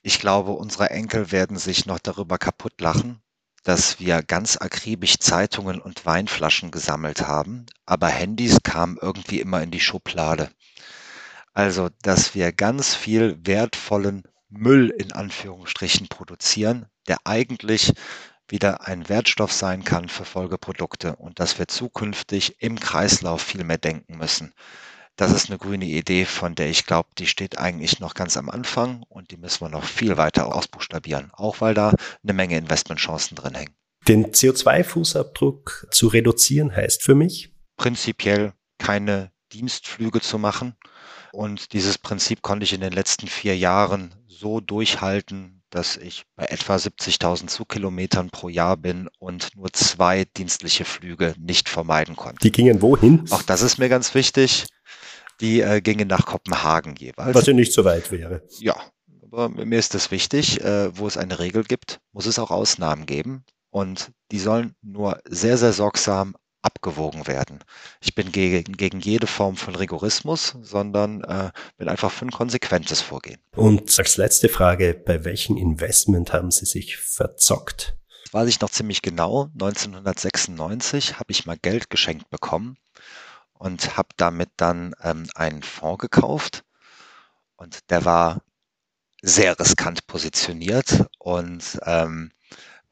Ich 0.00 0.18
glaube, 0.20 0.52
unsere 0.52 0.88
Enkel 0.88 1.30
werden 1.32 1.58
sich 1.58 1.84
noch 1.84 1.98
darüber 1.98 2.38
kaputt 2.38 2.80
lachen, 2.80 3.20
dass 3.62 4.00
wir 4.00 4.22
ganz 4.22 4.56
akribisch 4.56 5.18
Zeitungen 5.18 5.82
und 5.82 6.06
Weinflaschen 6.06 6.70
gesammelt 6.70 7.26
haben, 7.28 7.66
aber 7.84 8.08
Handys 8.08 8.62
kamen 8.62 8.96
irgendwie 8.98 9.38
immer 9.38 9.62
in 9.62 9.70
die 9.70 9.80
Schublade. 9.80 10.50
Also, 11.52 11.90
dass 12.00 12.34
wir 12.34 12.52
ganz 12.52 12.94
viel 12.94 13.38
wertvollen 13.44 14.22
Müll 14.48 14.88
in 14.88 15.12
Anführungsstrichen 15.12 16.08
produzieren, 16.08 16.86
der 17.06 17.18
eigentlich 17.24 17.92
wieder 18.52 18.86
ein 18.86 19.08
Wertstoff 19.08 19.52
sein 19.52 19.82
kann 19.82 20.08
für 20.08 20.24
Folgeprodukte 20.24 21.16
und 21.16 21.40
dass 21.40 21.58
wir 21.58 21.66
zukünftig 21.66 22.62
im 22.62 22.78
Kreislauf 22.78 23.42
viel 23.42 23.64
mehr 23.64 23.78
denken 23.78 24.18
müssen. 24.18 24.52
Das 25.16 25.32
ist 25.32 25.48
eine 25.48 25.58
grüne 25.58 25.86
Idee, 25.86 26.26
von 26.26 26.54
der 26.54 26.68
ich 26.68 26.86
glaube, 26.86 27.08
die 27.18 27.26
steht 27.26 27.58
eigentlich 27.58 27.98
noch 27.98 28.14
ganz 28.14 28.36
am 28.36 28.48
Anfang 28.48 29.04
und 29.08 29.30
die 29.30 29.36
müssen 29.36 29.62
wir 29.62 29.68
noch 29.68 29.84
viel 29.84 30.16
weiter 30.16 30.54
ausbuchstabieren, 30.54 31.30
auch 31.32 31.60
weil 31.60 31.74
da 31.74 31.94
eine 32.22 32.32
Menge 32.32 32.56
Investmentchancen 32.56 33.36
drin 33.36 33.54
hängen. 33.54 33.74
Den 34.06 34.32
CO2-Fußabdruck 34.32 35.90
zu 35.90 36.08
reduzieren 36.08 36.74
heißt 36.74 37.02
für 37.02 37.14
mich? 37.14 37.54
Prinzipiell 37.76 38.52
keine 38.78 39.32
Dienstflüge 39.52 40.20
zu 40.20 40.38
machen. 40.38 40.76
Und 41.32 41.72
dieses 41.72 41.98
Prinzip 41.98 42.42
konnte 42.42 42.64
ich 42.64 42.72
in 42.72 42.80
den 42.80 42.92
letzten 42.92 43.28
vier 43.28 43.56
Jahren 43.56 44.14
so 44.26 44.60
durchhalten, 44.60 45.61
dass 45.72 45.96
ich 45.96 46.24
bei 46.36 46.44
etwa 46.44 46.76
70.000 46.76 47.48
Zugkilometern 47.48 48.30
pro 48.30 48.48
Jahr 48.48 48.76
bin 48.76 49.08
und 49.18 49.56
nur 49.56 49.72
zwei 49.72 50.24
dienstliche 50.36 50.84
Flüge 50.84 51.34
nicht 51.38 51.68
vermeiden 51.68 52.14
konnte. 52.14 52.38
Die 52.42 52.52
gingen 52.52 52.82
wohin? 52.82 53.24
Auch 53.30 53.42
das 53.42 53.62
ist 53.62 53.78
mir 53.78 53.88
ganz 53.88 54.14
wichtig. 54.14 54.66
Die 55.40 55.60
äh, 55.60 55.80
gingen 55.80 56.08
nach 56.08 56.26
Kopenhagen 56.26 56.94
jeweils. 56.96 57.34
Was 57.34 57.46
ja 57.46 57.54
nicht 57.54 57.72
so 57.72 57.84
weit 57.84 58.12
wäre. 58.12 58.42
Ja, 58.60 58.76
aber 59.22 59.48
mir 59.48 59.78
ist 59.78 59.94
es 59.94 60.10
wichtig, 60.10 60.60
äh, 60.60 60.96
wo 60.96 61.06
es 61.06 61.16
eine 61.16 61.38
Regel 61.38 61.64
gibt, 61.64 62.00
muss 62.12 62.26
es 62.26 62.38
auch 62.38 62.50
Ausnahmen 62.50 63.06
geben. 63.06 63.44
Und 63.70 64.12
die 64.30 64.38
sollen 64.38 64.74
nur 64.82 65.20
sehr, 65.26 65.56
sehr 65.56 65.72
sorgsam 65.72 66.36
abgewogen 66.62 67.26
werden. 67.26 67.58
Ich 68.00 68.14
bin 68.14 68.32
gegen, 68.32 68.76
gegen 68.76 69.00
jede 69.00 69.26
Form 69.26 69.56
von 69.56 69.74
Rigorismus, 69.74 70.56
sondern 70.62 71.22
äh, 71.24 71.50
bin 71.76 71.88
einfach 71.88 72.10
für 72.10 72.24
ein 72.24 72.30
konsequentes 72.30 73.00
Vorgehen. 73.00 73.40
Und 73.54 73.98
als 73.98 74.16
letzte 74.16 74.48
Frage, 74.48 74.94
bei 74.94 75.24
welchem 75.24 75.56
Investment 75.56 76.32
haben 76.32 76.50
Sie 76.50 76.64
sich 76.64 76.96
verzockt? 76.96 77.96
Das 78.24 78.32
weiß 78.32 78.48
ich 78.48 78.60
noch 78.60 78.70
ziemlich 78.70 79.02
genau. 79.02 79.50
1996 79.54 81.18
habe 81.18 81.32
ich 81.32 81.46
mal 81.46 81.58
Geld 81.58 81.90
geschenkt 81.90 82.30
bekommen 82.30 82.78
und 83.54 83.96
habe 83.96 84.08
damit 84.16 84.50
dann 84.56 84.94
ähm, 85.02 85.28
einen 85.34 85.62
Fonds 85.62 86.00
gekauft. 86.00 86.64
Und 87.56 87.90
der 87.90 88.04
war 88.04 88.42
sehr 89.22 89.58
riskant 89.58 90.06
positioniert 90.06 91.06
und 91.18 91.78
ähm, 91.86 92.32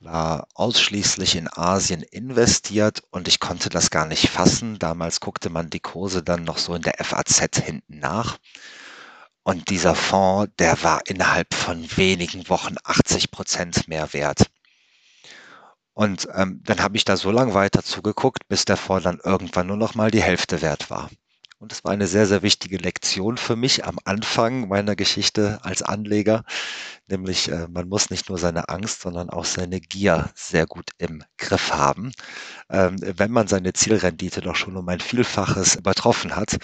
war 0.01 0.49
ausschließlich 0.55 1.37
in 1.37 1.49
Asien 1.53 2.03
investiert 2.03 3.03
und 3.11 3.29
ich 3.29 3.39
konnte 3.39 3.69
das 3.69 3.91
gar 3.91 4.07
nicht 4.07 4.29
fassen. 4.29 4.79
Damals 4.79 5.21
guckte 5.21 5.51
man 5.51 5.69
die 5.69 5.81
Kurse 5.81 6.23
dann 6.23 6.45
noch 6.45 6.59
so 6.59 6.75
in 6.75 6.83
der 6.83 6.95
FAZ 6.99 7.59
hinten 7.59 7.99
nach. 7.99 8.39
Und 9.43 9.69
dieser 9.69 9.95
Fonds, 9.95 10.53
der 10.59 10.83
war 10.83 11.07
innerhalb 11.07 11.55
von 11.55 11.87
wenigen 11.97 12.49
Wochen 12.49 12.77
80 12.83 13.31
Prozent 13.31 13.89
mehr 13.89 14.13
wert. 14.13 14.51
Und 15.93 16.29
ähm, 16.35 16.63
dann 16.65 16.81
habe 16.83 16.97
ich 16.97 17.05
da 17.05 17.17
so 17.17 17.31
lange 17.31 17.53
weiter 17.53 17.83
zugeguckt, 17.83 18.49
bis 18.49 18.65
der 18.65 18.77
Fonds 18.79 19.05
dann 19.05 19.21
irgendwann 19.23 19.67
nur 19.67 19.77
noch 19.77 19.95
mal 19.95 20.11
die 20.11 20.23
Hälfte 20.23 20.63
wert 20.63 20.89
war. 20.89 21.11
Und 21.61 21.73
es 21.73 21.85
war 21.85 21.93
eine 21.93 22.07
sehr, 22.07 22.27
sehr 22.27 22.41
wichtige 22.41 22.79
Lektion 22.79 23.37
für 23.37 23.55
mich 23.55 23.85
am 23.85 23.99
Anfang 24.07 24.69
meiner 24.69 24.97
Geschichte 24.97 25.59
als 25.63 25.83
Anleger. 25.83 26.43
Nämlich, 27.07 27.51
äh, 27.51 27.69
man 27.69 27.87
muss 27.87 28.09
nicht 28.09 28.31
nur 28.31 28.39
seine 28.39 28.71
Angst, 28.71 29.03
sondern 29.03 29.29
auch 29.29 29.45
seine 29.45 29.79
Gier 29.79 30.31
sehr 30.35 30.65
gut 30.65 30.89
im 30.97 31.23
Griff 31.37 31.71
haben. 31.71 32.13
Ähm, 32.71 32.97
wenn 33.01 33.31
man 33.31 33.47
seine 33.47 33.75
Zielrendite 33.75 34.41
doch 34.41 34.57
schon 34.57 34.75
um 34.75 34.89
ein 34.89 35.01
Vielfaches 35.01 35.75
übertroffen 35.77 36.35
hat, 36.35 36.57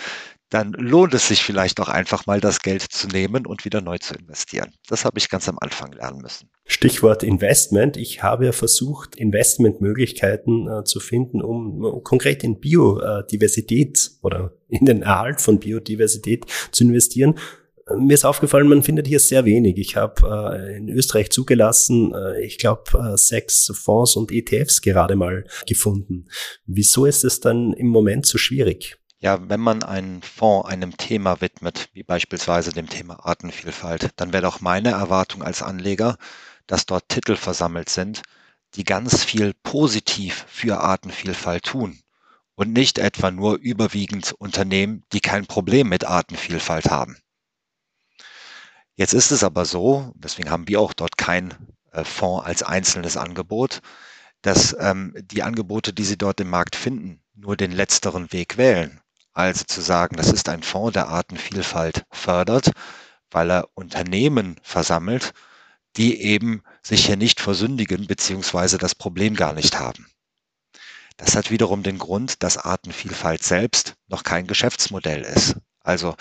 dann 0.51 0.73
lohnt 0.73 1.13
es 1.15 1.29
sich 1.29 1.43
vielleicht 1.43 1.81
auch 1.81 1.89
einfach 1.89 2.27
mal 2.27 2.41
das 2.41 2.61
Geld 2.61 2.83
zu 2.83 3.09
nehmen 3.09 3.47
und 3.47 3.65
wieder 3.65 3.81
neu 3.81 3.99
zu 3.99 4.15
investieren. 4.15 4.73
Das 4.89 5.05
habe 5.05 5.19
ich 5.19 5.29
ganz 5.29 5.49
am 5.49 5.59
Anfang 5.61 5.93
lernen 5.93 6.21
müssen. 6.21 6.49
Stichwort 6.67 7.23
Investment. 7.23 7.97
Ich 7.97 8.23
habe 8.23 8.47
ja 8.47 8.53
versucht, 8.53 9.17
Investmentmöglichkeiten 9.17 10.69
äh, 10.69 10.85
zu 10.85 11.01
finden, 11.01 11.43
um, 11.43 11.85
um 11.85 12.03
konkret 12.03 12.45
in 12.45 12.61
Biodiversität 12.61 14.11
oder 14.23 14.53
in 14.69 14.85
den 14.85 15.03
Erhalt 15.03 15.41
von 15.41 15.59
Biodiversität 15.59 16.47
zu 16.71 16.85
investieren. 16.85 17.37
Mir 17.97 18.15
ist 18.15 18.25
aufgefallen, 18.25 18.67
man 18.67 18.83
findet 18.83 19.07
hier 19.07 19.21
sehr 19.21 19.45
wenig. 19.45 19.79
Ich 19.79 19.95
habe 19.95 20.57
äh, 20.59 20.77
in 20.77 20.89
Österreich 20.89 21.31
zugelassen, 21.31 22.13
äh, 22.15 22.45
ich 22.45 22.59
glaube, 22.59 22.83
äh, 22.99 23.17
sechs 23.17 23.71
Fonds 23.75 24.17
und 24.17 24.33
ETFs 24.33 24.83
gerade 24.83 25.15
mal 25.15 25.45
gefunden. 25.69 26.27
Wieso 26.67 27.07
ist 27.07 27.23
es 27.23 27.39
dann 27.39 27.73
im 27.75 27.87
Moment 27.87 28.27
so 28.27 28.39
schwierig? 28.39 28.97
Ja, 29.19 29.49
wenn 29.49 29.61
man 29.61 29.83
einen 29.83 30.23
Fonds 30.23 30.69
einem 30.69 30.97
Thema 30.97 31.41
widmet, 31.41 31.89
wie 31.95 32.03
beispielsweise 32.03 32.73
dem 32.73 32.89
Thema 32.89 33.25
Artenvielfalt, 33.25 34.11
dann 34.17 34.33
wäre 34.33 34.43
doch 34.43 34.61
meine 34.61 34.91
Erwartung 34.91 35.43
als 35.43 35.63
Anleger, 35.63 36.19
dass 36.67 36.85
dort 36.85 37.09
Titel 37.09 37.37
versammelt 37.37 37.89
sind, 37.89 38.23
die 38.75 38.85
ganz 38.85 39.25
viel 39.25 39.55
positiv 39.63 40.45
für 40.49 40.81
Artenvielfalt 40.81 41.65
tun 41.65 41.99
und 42.57 42.73
nicht 42.73 42.99
etwa 42.99 43.31
nur 43.31 43.57
überwiegend 43.57 44.33
Unternehmen, 44.39 45.03
die 45.13 45.21
kein 45.21 45.47
Problem 45.47 45.89
mit 45.89 46.05
Artenvielfalt 46.05 46.91
haben. 46.91 47.17
Jetzt 48.97 49.15
ist 49.15 49.31
es 49.31 49.45
aber 49.45 49.65
so, 49.65 50.13
deswegen 50.15 50.51
haben 50.51 50.69
wir 50.69 50.81
auch 50.81 50.93
dort 50.93 51.17
kein 51.17 51.55
äh, 51.93 52.05
Fonds 52.05 52.47
als 52.47 52.63
einzelnes 52.63 53.17
Angebot, 53.17 53.81
dass 54.43 54.77
ähm, 54.79 55.15
die 55.17 55.43
Angebote, 55.43 55.93
die 55.93 56.05
Sie 56.05 56.19
dort 56.19 56.41
im 56.41 56.51
Markt 56.51 56.77
finden, 56.77 57.23
nur 57.35 57.57
den 57.57 57.73
letzteren 57.73 58.33
Weg 58.33 58.57
wählen. 58.59 59.01
Also 59.37 59.65
zu 59.65 59.83
sagen, 59.83 60.17
das 60.17 60.33
ist 60.33 60.49
ein 60.49 60.63
Fonds, 60.63 60.95
der 60.95 61.09
Artenvielfalt 61.09 62.07
fördert, 62.11 62.71
weil 63.31 63.51
er 63.51 63.69
Unternehmen 63.75 64.57
versammelt, 64.63 65.35
die 65.99 66.23
eben 66.23 66.63
sich 66.83 67.05
hier 67.05 67.19
nicht 67.19 67.41
versündigen 67.41 68.07
beziehungsweise 68.07 68.79
das 68.79 68.95
Problem 68.95 69.35
gar 69.35 69.53
nicht 69.53 69.79
haben. 69.79 70.07
Das 71.19 71.37
hat 71.37 71.51
wiederum 71.51 71.83
den 71.83 71.99
Grund, 71.99 72.43
dass 72.43 72.57
Artenvielfalt 72.57 73.43
selbst 73.43 73.97
noch 74.09 74.23
kein 74.23 74.47
Geschäftsmodell 74.47 75.21
ist. 75.21 75.57
Also 75.81 76.15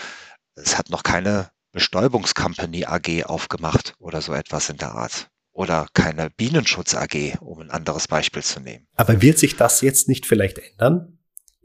es 0.55 0.77
hat 0.77 0.89
noch 0.89 1.03
keine 1.03 1.51
Bestäubungscompany 1.71 2.83
AG 2.83 3.23
aufgemacht 3.23 3.93
oder 3.97 4.21
so 4.21 4.33
etwas 4.33 4.69
in 4.69 4.77
der 4.77 4.91
Art. 4.91 5.29
Oder 5.53 5.87
keine 5.93 6.31
Bienenschutz 6.31 6.95
AG, 6.95 7.37
um 7.39 7.61
ein 7.61 7.71
anderes 7.71 8.09
Beispiel 8.09 8.43
zu 8.43 8.59
nehmen. 8.59 8.87
Aber 8.95 9.21
wird 9.21 9.39
sich 9.39 9.55
das 9.55 9.79
jetzt 9.79 10.09
nicht 10.09 10.25
vielleicht 10.25 10.57
ändern? 10.57 11.14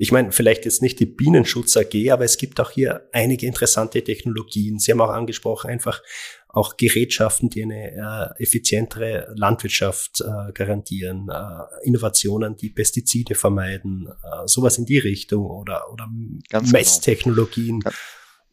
Ich 0.02 0.12
meine, 0.12 0.32
vielleicht 0.32 0.64
jetzt 0.64 0.80
nicht 0.80 0.98
die 0.98 1.04
Bienenschutz 1.04 1.76
AG, 1.76 2.10
aber 2.10 2.24
es 2.24 2.38
gibt 2.38 2.58
auch 2.58 2.70
hier 2.70 3.06
einige 3.12 3.44
interessante 3.44 4.02
Technologien. 4.02 4.78
Sie 4.78 4.92
haben 4.92 5.00
auch 5.02 5.10
angesprochen, 5.10 5.68
einfach 5.68 6.02
auch 6.48 6.78
Gerätschaften, 6.78 7.50
die 7.50 7.64
eine 7.64 7.90
äh, 8.38 8.42
effizientere 8.42 9.30
Landwirtschaft 9.36 10.22
äh, 10.22 10.52
garantieren, 10.52 11.28
äh, 11.28 11.86
Innovationen, 11.86 12.56
die 12.56 12.70
Pestizide 12.70 13.34
vermeiden, 13.34 14.08
äh, 14.08 14.46
sowas 14.46 14.78
in 14.78 14.86
die 14.86 14.96
Richtung 14.96 15.44
oder, 15.44 15.92
oder 15.92 16.08
Ganz 16.48 16.68
genau. 16.68 16.78
Messtechnologien. 16.78 17.80
Genau. 17.80 17.94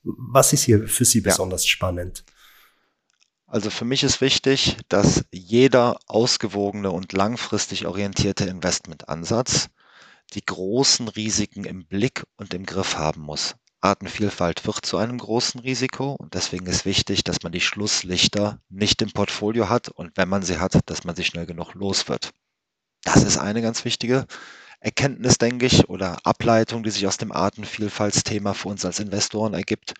Was 0.03 0.51
ist 0.51 0.63
hier 0.63 0.85
für 0.85 1.05
Sie 1.05 1.21
besonders 1.21 1.63
ja. 1.63 1.69
spannend? 1.69 2.25
Also 3.45 3.69
für 3.69 3.85
mich 3.85 4.03
ist 4.03 4.19
wichtig, 4.19 4.75
dass 4.89 5.23
jeder 5.31 5.97
ausgewogene 6.07 6.91
und 6.91 7.13
langfristig 7.13 7.87
orientierte 7.87 8.43
Investmentansatz 8.43 9.69
die 10.33 10.45
großen 10.45 11.07
Risiken 11.07 11.63
im 11.63 11.85
Blick 11.85 12.25
und 12.37 12.53
im 12.53 12.65
Griff 12.65 12.97
haben 12.97 13.21
muss. 13.21 13.55
Artenvielfalt 13.81 14.65
wird 14.65 14.85
zu 14.85 14.97
einem 14.97 15.17
großen 15.17 15.61
Risiko 15.61 16.13
und 16.13 16.33
deswegen 16.33 16.65
ist 16.65 16.85
wichtig, 16.85 17.23
dass 17.23 17.43
man 17.43 17.51
die 17.51 17.61
Schlusslichter 17.61 18.59
nicht 18.69 19.01
im 19.01 19.11
Portfolio 19.11 19.69
hat 19.69 19.89
und 19.89 20.17
wenn 20.17 20.29
man 20.29 20.41
sie 20.43 20.59
hat, 20.59 20.79
dass 20.87 21.03
man 21.03 21.15
sie 21.15 21.23
schnell 21.23 21.45
genug 21.45 21.73
los 21.75 22.09
wird. 22.09 22.31
Das 23.03 23.23
ist 23.23 23.37
eine 23.37 23.61
ganz 23.61 23.85
wichtige 23.85 24.25
Erkenntnis, 24.79 25.37
denke 25.37 25.65
ich, 25.65 25.89
oder 25.89 26.17
Ableitung, 26.23 26.83
die 26.83 26.91
sich 26.91 27.07
aus 27.07 27.17
dem 27.17 27.31
Artenvielfaltsthema 27.31 28.53
für 28.53 28.69
uns 28.69 28.83
als 28.85 28.99
Investoren 28.99 29.53
ergibt. 29.53 29.93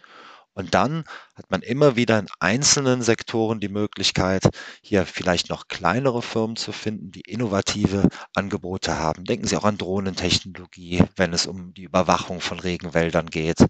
Und 0.58 0.74
dann 0.74 1.04
hat 1.36 1.52
man 1.52 1.62
immer 1.62 1.96
wieder 1.96 2.18
in 2.18 2.28
einzelnen 2.40 3.04
Sektoren 3.04 3.60
die 3.60 3.70
Möglichkeit, 3.70 4.50
hier 4.82 5.06
vielleicht 5.06 5.50
noch 5.50 5.68
kleinere 5.68 6.24
Firmen 6.24 6.56
zu 6.56 6.72
finden, 6.72 7.12
die 7.12 7.22
innovative 7.22 8.10
Angebote 8.34 8.98
haben. 8.98 9.24
Denken 9.24 9.46
Sie 9.46 9.56
auch 9.56 9.66
an 9.66 9.78
Drohnentechnologie, 9.78 11.04
wenn 11.16 11.32
es 11.32 11.46
um 11.46 11.76
die 11.76 11.84
Überwachung 11.84 12.42
von 12.42 12.60
Regenwäldern 12.60 13.28
geht. 13.28 13.68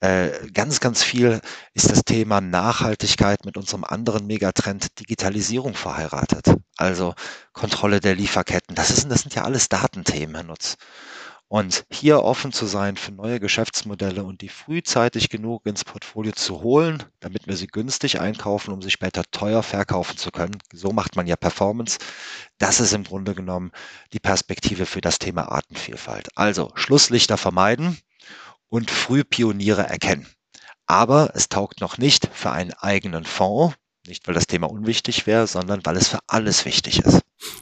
Äh, 0.00 0.30
ganz, 0.54 0.80
ganz 0.80 1.02
viel 1.02 1.42
ist 1.74 1.90
das 1.90 2.02
Thema 2.02 2.40
Nachhaltigkeit 2.40 3.44
mit 3.44 3.58
unserem 3.58 3.84
anderen 3.84 4.26
Megatrend 4.26 4.98
Digitalisierung 5.00 5.74
verheiratet. 5.74 6.46
Also 6.78 7.14
Kontrolle 7.52 8.00
der 8.00 8.14
Lieferketten. 8.14 8.74
Das, 8.74 8.88
ist, 8.88 9.10
das 9.10 9.20
sind 9.20 9.34
ja 9.34 9.44
alles 9.44 9.68
Datenthemen, 9.68 10.34
Herr 10.34 10.44
Nutz. 10.44 10.78
Und 11.52 11.84
hier 11.92 12.22
offen 12.22 12.50
zu 12.50 12.64
sein 12.64 12.96
für 12.96 13.12
neue 13.12 13.38
Geschäftsmodelle 13.38 14.24
und 14.24 14.40
die 14.40 14.48
frühzeitig 14.48 15.28
genug 15.28 15.66
ins 15.66 15.84
Portfolio 15.84 16.32
zu 16.32 16.62
holen, 16.62 17.02
damit 17.20 17.46
wir 17.46 17.58
sie 17.58 17.66
günstig 17.66 18.20
einkaufen, 18.20 18.72
um 18.72 18.80
sie 18.80 18.90
später 18.90 19.22
teuer 19.32 19.62
verkaufen 19.62 20.16
zu 20.16 20.30
können. 20.30 20.56
So 20.72 20.92
macht 20.92 21.14
man 21.14 21.26
ja 21.26 21.36
Performance. 21.36 21.98
Das 22.56 22.80
ist 22.80 22.94
im 22.94 23.04
Grunde 23.04 23.34
genommen 23.34 23.70
die 24.14 24.18
Perspektive 24.18 24.86
für 24.86 25.02
das 25.02 25.18
Thema 25.18 25.52
Artenvielfalt. 25.52 26.30
Also 26.36 26.70
Schlusslichter 26.74 27.36
vermeiden 27.36 27.98
und 28.70 28.90
früh 28.90 29.22
Pioniere 29.22 29.82
erkennen. 29.82 30.26
Aber 30.86 31.32
es 31.34 31.50
taugt 31.50 31.82
noch 31.82 31.98
nicht 31.98 32.30
für 32.32 32.50
einen 32.50 32.72
eigenen 32.72 33.26
Fonds, 33.26 33.76
nicht 34.06 34.26
weil 34.26 34.34
das 34.34 34.46
Thema 34.46 34.70
unwichtig 34.70 35.26
wäre, 35.26 35.46
sondern 35.46 35.80
weil 35.84 35.96
es 35.96 36.08
für 36.08 36.18
alles 36.26 36.64
wichtig 36.64 37.00
ist. 37.00 37.20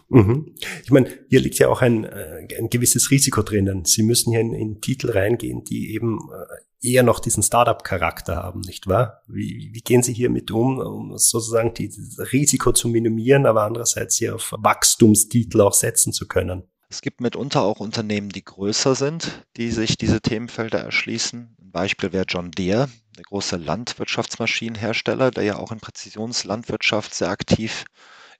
Mhm. 0.08 0.54
Ich 0.84 0.90
meine, 0.90 1.10
hier 1.28 1.40
liegt 1.40 1.58
ja 1.58 1.68
auch 1.68 1.82
ein, 1.82 2.04
äh, 2.04 2.46
ein 2.58 2.68
gewisses 2.68 3.10
Risiko 3.10 3.42
drinnen. 3.42 3.84
Sie 3.84 4.02
müssen 4.02 4.32
hier 4.32 4.40
in, 4.40 4.52
in 4.52 4.80
Titel 4.80 5.10
reingehen, 5.10 5.64
die 5.64 5.94
eben 5.94 6.18
äh, 6.32 6.88
eher 6.88 7.02
noch 7.02 7.20
diesen 7.20 7.42
Startup-Charakter 7.42 8.36
haben, 8.36 8.60
nicht 8.60 8.86
wahr? 8.86 9.22
Wie, 9.26 9.70
wie 9.72 9.80
gehen 9.80 10.02
Sie 10.02 10.12
hier 10.12 10.30
mit 10.30 10.50
um, 10.50 10.78
um 10.78 11.18
sozusagen 11.18 11.74
dieses 11.74 12.32
Risiko 12.32 12.72
zu 12.72 12.88
minimieren, 12.88 13.46
aber 13.46 13.62
andererseits 13.62 14.16
hier 14.16 14.34
auf 14.34 14.54
Wachstumstitel 14.58 15.60
auch 15.60 15.74
setzen 15.74 16.12
zu 16.12 16.26
können? 16.26 16.64
Es 16.88 17.02
gibt 17.02 17.20
mitunter 17.20 17.62
auch 17.62 17.78
Unternehmen, 17.78 18.30
die 18.30 18.44
größer 18.44 18.94
sind, 18.96 19.44
die 19.56 19.70
sich 19.70 19.96
diese 19.96 20.20
Themenfelder 20.20 20.80
erschließen. 20.80 21.56
Ein 21.60 21.70
Beispiel 21.70 22.12
wäre 22.12 22.24
John 22.26 22.50
Deere, 22.50 22.88
der 23.20 23.28
große 23.28 23.58
Landwirtschaftsmaschinenhersteller, 23.58 25.30
der 25.30 25.44
ja 25.44 25.56
auch 25.56 25.72
in 25.72 25.80
Präzisionslandwirtschaft 25.80 27.12
sehr 27.12 27.28
aktiv 27.28 27.84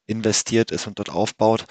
investiert 0.07 0.71
ist 0.71 0.87
und 0.87 0.99
dort 0.99 1.11
aufbaut. 1.11 1.67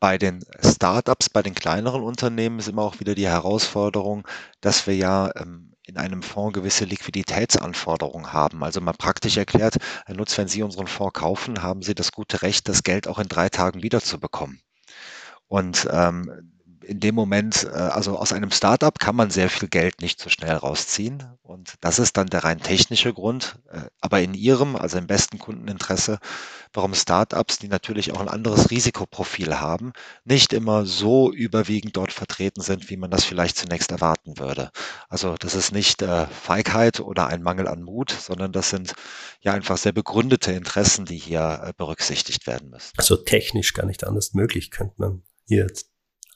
Bei 0.00 0.16
den 0.16 0.42
Startups, 0.64 1.28
bei 1.28 1.42
den 1.42 1.54
kleineren 1.54 2.02
Unternehmen 2.02 2.60
ist 2.60 2.68
immer 2.68 2.82
auch 2.82 2.98
wieder 2.98 3.14
die 3.14 3.28
Herausforderung, 3.28 4.26
dass 4.62 4.86
wir 4.86 4.96
ja 4.96 5.30
ähm, 5.36 5.74
in 5.82 5.98
einem 5.98 6.22
Fonds 6.22 6.54
gewisse 6.54 6.86
Liquiditätsanforderungen 6.86 8.32
haben. 8.32 8.64
Also 8.64 8.80
mal 8.80 8.94
praktisch 8.94 9.36
erklärt, 9.36 9.76
Herr 10.06 10.16
Nutz, 10.16 10.38
wenn 10.38 10.48
Sie 10.48 10.62
unseren 10.62 10.86
Fonds 10.86 11.12
kaufen, 11.12 11.62
haben 11.62 11.82
Sie 11.82 11.94
das 11.94 12.10
gute 12.10 12.40
Recht, 12.40 12.70
das 12.70 12.84
Geld 12.84 13.06
auch 13.06 13.18
in 13.18 13.28
drei 13.28 13.50
Tagen 13.50 13.82
wiederzubekommen. 13.82 14.62
Und 15.46 15.86
ähm, 15.90 16.55
in 16.86 17.00
dem 17.00 17.14
Moment, 17.14 17.64
äh, 17.64 17.76
also 17.76 18.16
aus 18.16 18.32
einem 18.32 18.50
Startup 18.50 18.98
kann 18.98 19.16
man 19.16 19.30
sehr 19.30 19.50
viel 19.50 19.68
Geld 19.68 20.00
nicht 20.00 20.20
so 20.20 20.30
schnell 20.30 20.54
rausziehen. 20.54 21.24
Und 21.42 21.74
das 21.80 21.98
ist 21.98 22.16
dann 22.16 22.28
der 22.28 22.44
rein 22.44 22.60
technische 22.60 23.12
Grund. 23.12 23.58
Äh, 23.70 23.82
aber 24.00 24.20
in 24.20 24.34
Ihrem, 24.34 24.76
also 24.76 24.96
im 24.98 25.06
besten 25.06 25.38
Kundeninteresse, 25.38 26.18
warum 26.72 26.94
Startups, 26.94 27.58
die 27.58 27.68
natürlich 27.68 28.12
auch 28.12 28.20
ein 28.20 28.28
anderes 28.28 28.70
Risikoprofil 28.70 29.58
haben, 29.60 29.92
nicht 30.24 30.52
immer 30.52 30.86
so 30.86 31.32
überwiegend 31.32 31.96
dort 31.96 32.12
vertreten 32.12 32.60
sind, 32.60 32.88
wie 32.88 32.96
man 32.96 33.10
das 33.10 33.24
vielleicht 33.24 33.56
zunächst 33.56 33.90
erwarten 33.90 34.38
würde. 34.38 34.70
Also 35.08 35.34
das 35.38 35.54
ist 35.54 35.72
nicht 35.72 36.02
äh, 36.02 36.26
Feigheit 36.26 37.00
oder 37.00 37.26
ein 37.26 37.42
Mangel 37.42 37.66
an 37.66 37.82
Mut, 37.82 38.10
sondern 38.10 38.52
das 38.52 38.70
sind 38.70 38.94
ja 39.40 39.52
einfach 39.52 39.76
sehr 39.76 39.92
begründete 39.92 40.52
Interessen, 40.52 41.04
die 41.04 41.18
hier 41.18 41.72
berücksichtigt 41.76 42.46
werden 42.46 42.70
müssen. 42.70 42.92
Also 42.96 43.16
technisch 43.16 43.72
gar 43.72 43.86
nicht 43.86 44.04
anders 44.06 44.34
möglich, 44.34 44.70
könnte 44.70 44.94
man 44.98 45.22
hier 45.46 45.66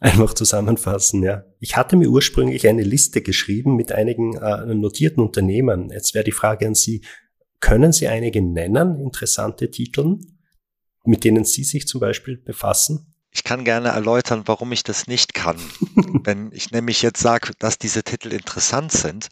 einfach 0.01 0.35
zusammenfassen, 0.35 1.23
ja. 1.23 1.45
Ich 1.61 1.77
hatte 1.77 1.97
mir 1.97 2.09
ursprünglich 2.09 2.67
eine 2.67 2.83
Liste 2.83 3.21
geschrieben 3.21 3.77
mit 3.77 3.93
einigen 3.93 4.37
äh, 4.37 4.75
notierten 4.75 5.23
Unternehmen. 5.23 5.91
Jetzt 5.91 6.15
wäre 6.15 6.25
die 6.25 6.33
Frage 6.33 6.67
an 6.67 6.75
Sie, 6.75 7.03
können 7.61 7.93
Sie 7.93 8.09
einige 8.09 8.43
nennen, 8.43 8.99
interessante 8.99 9.71
Titel, 9.71 10.19
mit 11.05 11.25
denen 11.25 11.45
Sie 11.45 11.65
sich 11.65 11.87
zum 11.87 12.01
Beispiel 12.01 12.39
befassen? 12.39 13.15
Ich 13.31 13.45
kann 13.45 13.65
gerne 13.65 13.91
erläutern, 13.91 14.43
warum 14.47 14.73
ich 14.73 14.83
das 14.83 15.07
nicht 15.07 15.35
kann. 15.35 15.59
Wenn 16.25 16.51
ich 16.53 16.73
nämlich 16.73 17.03
jetzt 17.03 17.21
sage, 17.21 17.53
dass 17.59 17.79
diese 17.79 18.03
Titel 18.03 18.33
interessant 18.33 18.91
sind, 18.91 19.29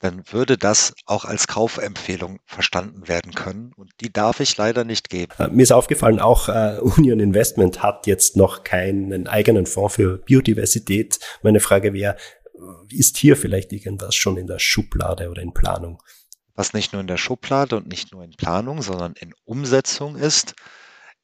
dann 0.00 0.22
würde 0.30 0.56
das 0.56 0.94
auch 1.06 1.24
als 1.24 1.46
Kaufempfehlung 1.46 2.38
verstanden 2.46 3.08
werden 3.08 3.34
können. 3.34 3.72
Und 3.76 3.90
die 4.00 4.12
darf 4.12 4.40
ich 4.40 4.56
leider 4.56 4.84
nicht 4.84 5.10
geben. 5.10 5.32
Äh, 5.38 5.48
mir 5.48 5.62
ist 5.62 5.72
aufgefallen, 5.72 6.20
auch 6.20 6.48
äh, 6.48 6.78
Union 6.80 7.20
Investment 7.20 7.82
hat 7.82 8.06
jetzt 8.06 8.36
noch 8.36 8.64
keinen 8.64 9.26
eigenen 9.26 9.66
Fonds 9.66 9.96
für 9.96 10.18
Biodiversität. 10.18 11.18
Meine 11.42 11.60
Frage 11.60 11.92
wäre, 11.92 12.16
ist 12.90 13.16
hier 13.16 13.36
vielleicht 13.36 13.72
irgendwas 13.72 14.14
schon 14.14 14.36
in 14.36 14.46
der 14.46 14.58
Schublade 14.58 15.30
oder 15.30 15.42
in 15.42 15.52
Planung? 15.52 16.02
Was 16.54 16.72
nicht 16.72 16.92
nur 16.92 17.00
in 17.00 17.06
der 17.06 17.16
Schublade 17.16 17.76
und 17.76 17.86
nicht 17.86 18.12
nur 18.12 18.24
in 18.24 18.32
Planung, 18.32 18.82
sondern 18.82 19.14
in 19.14 19.32
Umsetzung 19.44 20.16
ist, 20.16 20.54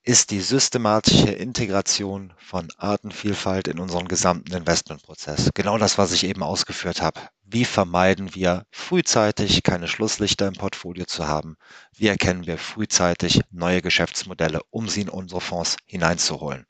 ist 0.06 0.30
die 0.30 0.42
systematische 0.42 1.30
Integration 1.30 2.34
von 2.36 2.68
Artenvielfalt 2.76 3.68
in 3.68 3.78
unseren 3.78 4.06
gesamten 4.06 4.52
Investmentprozess. 4.52 5.50
Genau 5.54 5.78
das, 5.78 5.96
was 5.96 6.12
ich 6.12 6.24
eben 6.24 6.42
ausgeführt 6.42 7.00
habe. 7.00 7.20
Wie 7.42 7.64
vermeiden 7.64 8.34
wir 8.34 8.66
frühzeitig 8.70 9.62
keine 9.62 9.88
Schlusslichter 9.88 10.46
im 10.46 10.54
Portfolio 10.54 11.06
zu 11.06 11.26
haben? 11.26 11.56
Wie 11.96 12.08
erkennen 12.08 12.46
wir 12.46 12.58
frühzeitig 12.58 13.40
neue 13.50 13.80
Geschäftsmodelle, 13.80 14.60
um 14.68 14.90
sie 14.90 15.02
in 15.02 15.08
unsere 15.08 15.40
Fonds 15.40 15.78
hineinzuholen? 15.86 16.66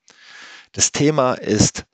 Das 0.71 0.93
Thema 0.93 1.35
ist 1.35 1.87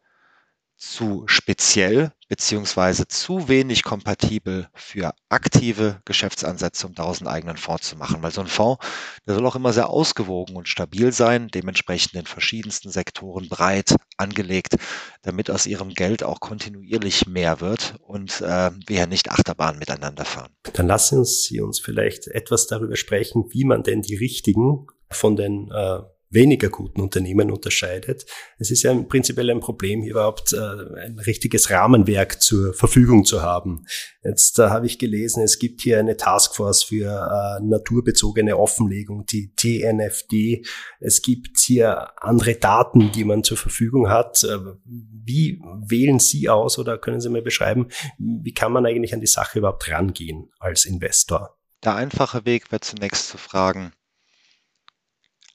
zu 0.81 1.25
speziell 1.27 2.13
beziehungsweise 2.29 3.07
zu 3.07 3.49
wenig 3.49 3.83
kompatibel 3.83 4.69
für 4.73 5.13
aktive 5.29 6.01
Geschäftsansätze, 6.07 6.87
um 6.87 6.95
daraus 6.95 7.21
einen 7.21 7.29
eigenen 7.29 7.59
Fonds 7.59 7.89
zu 7.89 7.97
machen. 7.97 8.23
Weil 8.23 8.31
so 8.31 8.41
ein 8.41 8.47
Fonds, 8.47 8.85
der 9.27 9.35
soll 9.35 9.47
auch 9.47 9.57
immer 9.57 9.75
sehr 9.75 9.91
ausgewogen 9.91 10.57
und 10.57 10.69
stabil 10.69 11.13
sein, 11.13 11.49
dementsprechend 11.49 12.15
in 12.15 12.25
verschiedensten 12.25 12.91
Sektoren 12.91 13.49
breit 13.49 13.95
angelegt, 14.17 14.77
damit 15.23 15.51
aus 15.51 15.67
ihrem 15.67 15.91
Geld 15.91 16.23
auch 16.23 16.41
kontinuierlich 16.41 17.27
mehr 17.27 17.61
wird 17.61 17.97
und 18.01 18.41
äh, 18.41 18.71
wir 18.87 18.97
ja 18.97 19.07
nicht 19.07 19.31
Achterbahn 19.31 19.79
miteinander 19.79 20.25
fahren. 20.25 20.53
Dann 20.73 20.87
lassen 20.87 21.25
Sie 21.25 21.61
uns 21.61 21.79
vielleicht 21.79 22.29
etwas 22.29 22.69
darüber 22.69 22.97
sprechen, 22.97 23.47
wie 23.51 23.65
man 23.65 23.83
denn 23.83 24.01
die 24.01 24.17
richtigen 24.17 24.87
von 25.11 25.37
den 25.37 25.71
äh 25.71 26.01
weniger 26.31 26.69
guten 26.69 27.01
Unternehmen 27.01 27.51
unterscheidet. 27.51 28.25
Es 28.59 28.71
ist 28.71 28.85
ja 28.85 28.95
prinzipiell 28.95 29.51
ein 29.51 29.61
Problem, 29.61 30.03
überhaupt 30.05 30.53
äh, 30.53 30.59
ein 30.59 31.19
richtiges 31.19 31.71
Rahmenwerk 31.71 32.41
zur 32.41 32.73
Verfügung 32.73 33.25
zu 33.25 33.43
haben. 33.43 33.85
Jetzt 34.23 34.59
da 34.59 34.71
habe 34.71 34.87
ich 34.87 34.99
gelesen, 34.99 35.43
es 35.43 35.59
gibt 35.59 35.81
hier 35.81 35.99
eine 35.99 36.17
Taskforce 36.17 36.85
für 36.85 37.07
äh, 37.07 37.65
naturbezogene 37.65 38.57
Offenlegung, 38.57 39.27
die 39.27 39.53
TNFD. 39.57 40.65
Es 41.01 41.23
gibt 41.23 41.59
hier 41.59 42.11
andere 42.23 42.55
Daten, 42.55 43.11
die 43.11 43.25
man 43.25 43.43
zur 43.43 43.57
Verfügung 43.57 44.09
hat. 44.09 44.45
Äh, 44.45 44.59
wie 44.85 45.61
wählen 45.85 46.21
Sie 46.21 46.49
aus 46.49 46.79
oder 46.79 46.97
können 46.97 47.21
Sie 47.21 47.29
mir 47.29 47.43
beschreiben, 47.43 47.89
wie 48.19 48.55
kann 48.55 48.73
man 48.73 48.87
eigentlich 48.87 49.15
an 49.15 49.21
die 49.21 49.27
Sache 49.27 49.59
überhaupt 49.59 49.91
rangehen 49.91 50.51
als 50.61 50.85
Investor? 50.85 51.57
Der 51.83 51.97
einfache 51.97 52.45
Weg 52.45 52.71
wäre 52.71 52.81
zunächst 52.81 53.29
zu 53.29 53.39
fragen, 53.39 53.93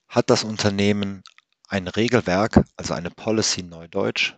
hat 0.07 0.29
das 0.29 0.43
Unternehmen 0.43 1.23
ein 1.67 1.87
Regelwerk, 1.87 2.63
also 2.77 2.93
eine 2.93 3.11
Policy 3.11 3.63
Neudeutsch, 3.63 4.35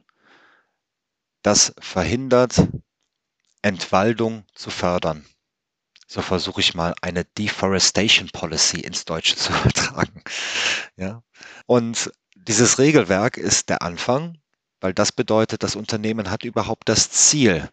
das 1.41 1.73
verhindert, 1.79 2.67
Entwaldung 3.61 4.45
zu 4.53 4.69
fördern. 4.69 5.25
So 6.07 6.21
versuche 6.21 6.61
ich 6.61 6.73
mal 6.73 6.95
eine 7.01 7.25
Deforestation 7.25 8.29
Policy 8.29 8.79
ins 8.79 9.03
Deutsche 9.05 9.35
zu 9.35 9.51
übertragen. 9.61 10.23
Ja. 10.95 11.21
Und 11.65 12.11
dieses 12.35 12.79
Regelwerk 12.79 13.37
ist 13.37 13.69
der 13.69 13.81
Anfang, 13.81 14.37
weil 14.79 14.93
das 14.93 15.11
bedeutet, 15.11 15.63
das 15.63 15.75
Unternehmen 15.75 16.29
hat 16.29 16.43
überhaupt 16.45 16.87
das 16.87 17.11
Ziel, 17.11 17.69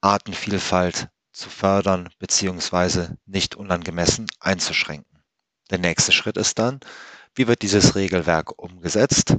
Artenvielfalt 0.00 1.08
zu 1.32 1.50
fördern 1.50 2.10
beziehungsweise 2.18 3.18
nicht 3.26 3.54
unangemessen 3.54 4.26
einzuschränken. 4.40 5.13
Der 5.70 5.78
nächste 5.78 6.12
Schritt 6.12 6.36
ist 6.36 6.58
dann, 6.58 6.80
wie 7.34 7.46
wird 7.48 7.62
dieses 7.62 7.94
Regelwerk 7.94 8.58
umgesetzt? 8.58 9.36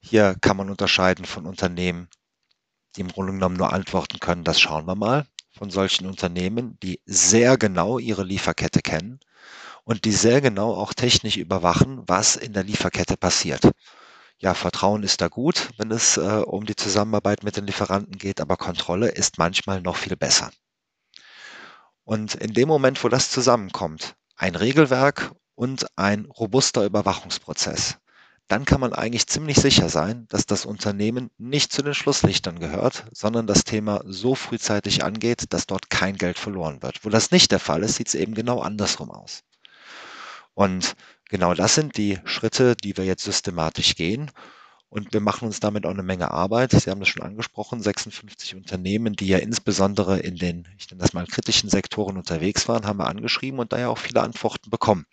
Hier 0.00 0.34
kann 0.40 0.56
man 0.56 0.70
unterscheiden 0.70 1.24
von 1.24 1.46
Unternehmen, 1.46 2.08
die 2.96 3.02
im 3.02 3.08
Grunde 3.08 3.32
genommen 3.32 3.56
nur 3.56 3.72
antworten 3.72 4.18
können, 4.18 4.44
das 4.44 4.60
schauen 4.60 4.86
wir 4.86 4.96
mal, 4.96 5.26
von 5.52 5.70
solchen 5.70 6.06
Unternehmen, 6.06 6.78
die 6.82 7.00
sehr 7.04 7.58
genau 7.58 7.98
ihre 7.98 8.24
Lieferkette 8.24 8.80
kennen 8.80 9.20
und 9.84 10.04
die 10.04 10.12
sehr 10.12 10.40
genau 10.40 10.74
auch 10.74 10.94
technisch 10.94 11.36
überwachen, 11.36 12.02
was 12.06 12.36
in 12.36 12.52
der 12.52 12.64
Lieferkette 12.64 13.16
passiert. 13.16 13.70
Ja, 14.38 14.54
Vertrauen 14.54 15.02
ist 15.02 15.20
da 15.20 15.28
gut, 15.28 15.68
wenn 15.76 15.90
es 15.90 16.16
äh, 16.16 16.42
um 16.46 16.64
die 16.64 16.76
Zusammenarbeit 16.76 17.42
mit 17.42 17.56
den 17.56 17.66
Lieferanten 17.66 18.16
geht, 18.16 18.40
aber 18.40 18.56
Kontrolle 18.56 19.08
ist 19.08 19.36
manchmal 19.36 19.82
noch 19.82 19.96
viel 19.96 20.16
besser. 20.16 20.50
Und 22.04 22.36
in 22.36 22.54
dem 22.54 22.66
Moment, 22.66 23.04
wo 23.04 23.08
das 23.08 23.30
zusammenkommt, 23.30 24.14
ein 24.36 24.54
Regelwerk 24.54 25.32
und 25.60 25.86
ein 25.98 26.24
robuster 26.24 26.86
Überwachungsprozess. 26.86 27.98
Dann 28.48 28.64
kann 28.64 28.80
man 28.80 28.94
eigentlich 28.94 29.26
ziemlich 29.26 29.58
sicher 29.58 29.90
sein, 29.90 30.24
dass 30.30 30.46
das 30.46 30.64
Unternehmen 30.64 31.30
nicht 31.36 31.70
zu 31.70 31.82
den 31.82 31.92
Schlusslichtern 31.92 32.58
gehört, 32.58 33.04
sondern 33.12 33.46
das 33.46 33.64
Thema 33.64 34.00
so 34.06 34.34
frühzeitig 34.34 35.04
angeht, 35.04 35.52
dass 35.52 35.66
dort 35.66 35.90
kein 35.90 36.16
Geld 36.16 36.38
verloren 36.38 36.80
wird. 36.82 37.04
Wo 37.04 37.10
das 37.10 37.30
nicht 37.30 37.52
der 37.52 37.58
Fall 37.58 37.82
ist, 37.82 37.96
sieht 37.96 38.08
es 38.08 38.14
eben 38.14 38.32
genau 38.32 38.62
andersrum 38.62 39.10
aus. 39.10 39.42
Und 40.54 40.94
genau 41.28 41.52
das 41.52 41.74
sind 41.74 41.98
die 41.98 42.18
Schritte, 42.24 42.74
die 42.74 42.96
wir 42.96 43.04
jetzt 43.04 43.24
systematisch 43.24 43.96
gehen. 43.96 44.30
Und 44.90 45.12
wir 45.12 45.20
machen 45.20 45.46
uns 45.46 45.60
damit 45.60 45.86
auch 45.86 45.90
eine 45.90 46.02
Menge 46.02 46.32
Arbeit. 46.32 46.72
Sie 46.72 46.90
haben 46.90 46.98
das 46.98 47.08
schon 47.08 47.22
angesprochen, 47.22 47.80
56 47.80 48.56
Unternehmen, 48.56 49.14
die 49.14 49.28
ja 49.28 49.38
insbesondere 49.38 50.18
in 50.18 50.34
den, 50.36 50.66
ich 50.78 50.90
nenne 50.90 51.00
das 51.00 51.12
mal, 51.12 51.26
kritischen 51.26 51.70
Sektoren 51.70 52.16
unterwegs 52.16 52.66
waren, 52.68 52.84
haben 52.86 52.98
wir 52.98 53.06
angeschrieben 53.06 53.60
und 53.60 53.72
daher 53.72 53.90
auch 53.90 53.98
viele 53.98 54.20
Antworten 54.20 54.68
bekommen. 54.68 55.06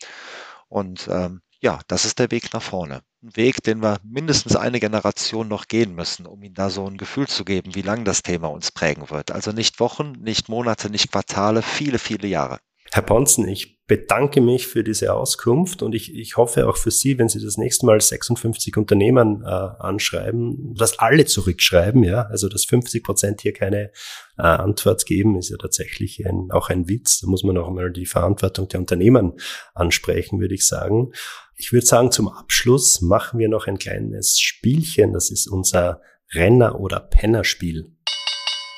Und 0.67 1.07
ähm, 1.11 1.41
ja, 1.61 1.79
das 1.87 2.05
ist 2.05 2.19
der 2.19 2.31
Weg 2.31 2.53
nach 2.53 2.61
vorne. 2.61 3.01
Ein 3.23 3.35
Weg, 3.35 3.61
den 3.63 3.81
wir 3.83 3.99
mindestens 4.03 4.55
eine 4.55 4.79
Generation 4.79 5.47
noch 5.47 5.67
gehen 5.67 5.93
müssen, 5.93 6.25
um 6.25 6.41
Ihnen 6.43 6.55
da 6.55 6.69
so 6.71 6.87
ein 6.87 6.97
Gefühl 6.97 7.27
zu 7.27 7.45
geben, 7.45 7.75
wie 7.75 7.81
lang 7.83 8.03
das 8.03 8.23
Thema 8.23 8.47
uns 8.47 8.71
prägen 8.71 9.09
wird. 9.11 9.31
Also 9.31 9.51
nicht 9.51 9.79
Wochen, 9.79 10.13
nicht 10.13 10.49
Monate, 10.49 10.89
nicht 10.89 11.11
Quartale, 11.11 11.61
viele, 11.61 11.99
viele 11.99 12.27
Jahre. 12.27 12.59
Herr 12.91 13.04
Ponzen, 13.04 13.47
ich 13.47 13.78
bedanke 13.88 14.41
mich 14.41 14.67
für 14.67 14.84
diese 14.84 15.13
Auskunft 15.13 15.82
und 15.82 15.95
ich, 15.95 16.13
ich 16.13 16.36
hoffe 16.36 16.67
auch 16.67 16.76
für 16.76 16.91
Sie, 16.91 17.17
wenn 17.17 17.30
Sie 17.30 17.41
das 17.41 17.58
nächste 17.58 17.86
Mal 17.86 18.00
56 18.00 18.76
Unternehmen 18.76 19.43
äh, 19.43 19.47
anschreiben, 19.47 20.73
dass 20.76 21.00
alle 21.00 21.26
zurückschreiben, 21.26 22.04
ja, 22.04 22.23
also 22.23 22.50
dass 22.50 22.65
50 22.65 23.04
Prozent 23.04 23.41
hier 23.41 23.54
keine 23.54 23.91
äh, 24.38 24.41
Antwort 24.41 25.06
geben, 25.06 25.38
ist 25.38 25.50
ja 25.50 25.58
tatsächlich 25.58 26.26
ein, 26.26 26.50
auch 26.52 26.69
ein 26.69 26.89
Witz. 26.89 27.21
Da 27.21 27.28
muss 27.28 27.43
man 27.43 27.58
auch 27.58 27.71
mal 27.71 27.91
die 27.91 28.06
Verantwortung 28.06 28.67
der 28.67 28.82
Unternehmen 28.82 29.34
ansprechen, 29.73 30.39
würde 30.39 30.56
ich 30.56 30.67
sagen. 30.67 31.12
Ich 31.56 31.71
würde 31.71 31.86
sagen, 31.86 32.12
zum 32.12 32.28
Abschluss 32.28 33.02
machen 33.02 33.39
wir 33.39 33.50
noch 33.50 33.67
ein 33.67 33.80
kleines 33.80 34.38
Spielchen. 34.38 35.13
Das 35.13 35.32
ist 35.32 35.47
unser 35.47 36.02
Renner- 36.34 36.80
oder 36.80 37.00
Pennerspiel. 37.00 37.95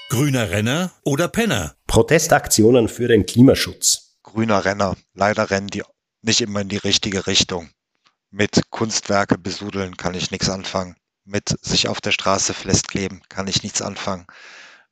Grüner 0.09 0.49
Renner 0.51 0.91
oder 1.03 1.27
Penner? 1.27 1.78
Protestaktionen 1.89 2.87
für 2.87 3.07
den 3.07 3.25
Klimaschutz. 3.25 4.19
Grüner 4.21 4.63
Renner. 4.63 4.95
Leider 5.15 5.49
rennen 5.49 5.69
die 5.69 5.81
nicht 6.21 6.39
immer 6.39 6.61
in 6.61 6.69
die 6.69 6.77
richtige 6.77 7.25
Richtung. 7.25 7.71
Mit 8.29 8.69
Kunstwerke 8.69 9.39
besudeln 9.39 9.97
kann 9.97 10.13
ich 10.13 10.29
nichts 10.29 10.51
anfangen. 10.51 10.97
Mit 11.25 11.57
sich 11.63 11.87
auf 11.87 11.99
der 11.99 12.11
Straße 12.11 12.53
festkleben 12.53 13.23
kann 13.27 13.47
ich 13.47 13.63
nichts 13.63 13.81
anfangen. 13.81 14.27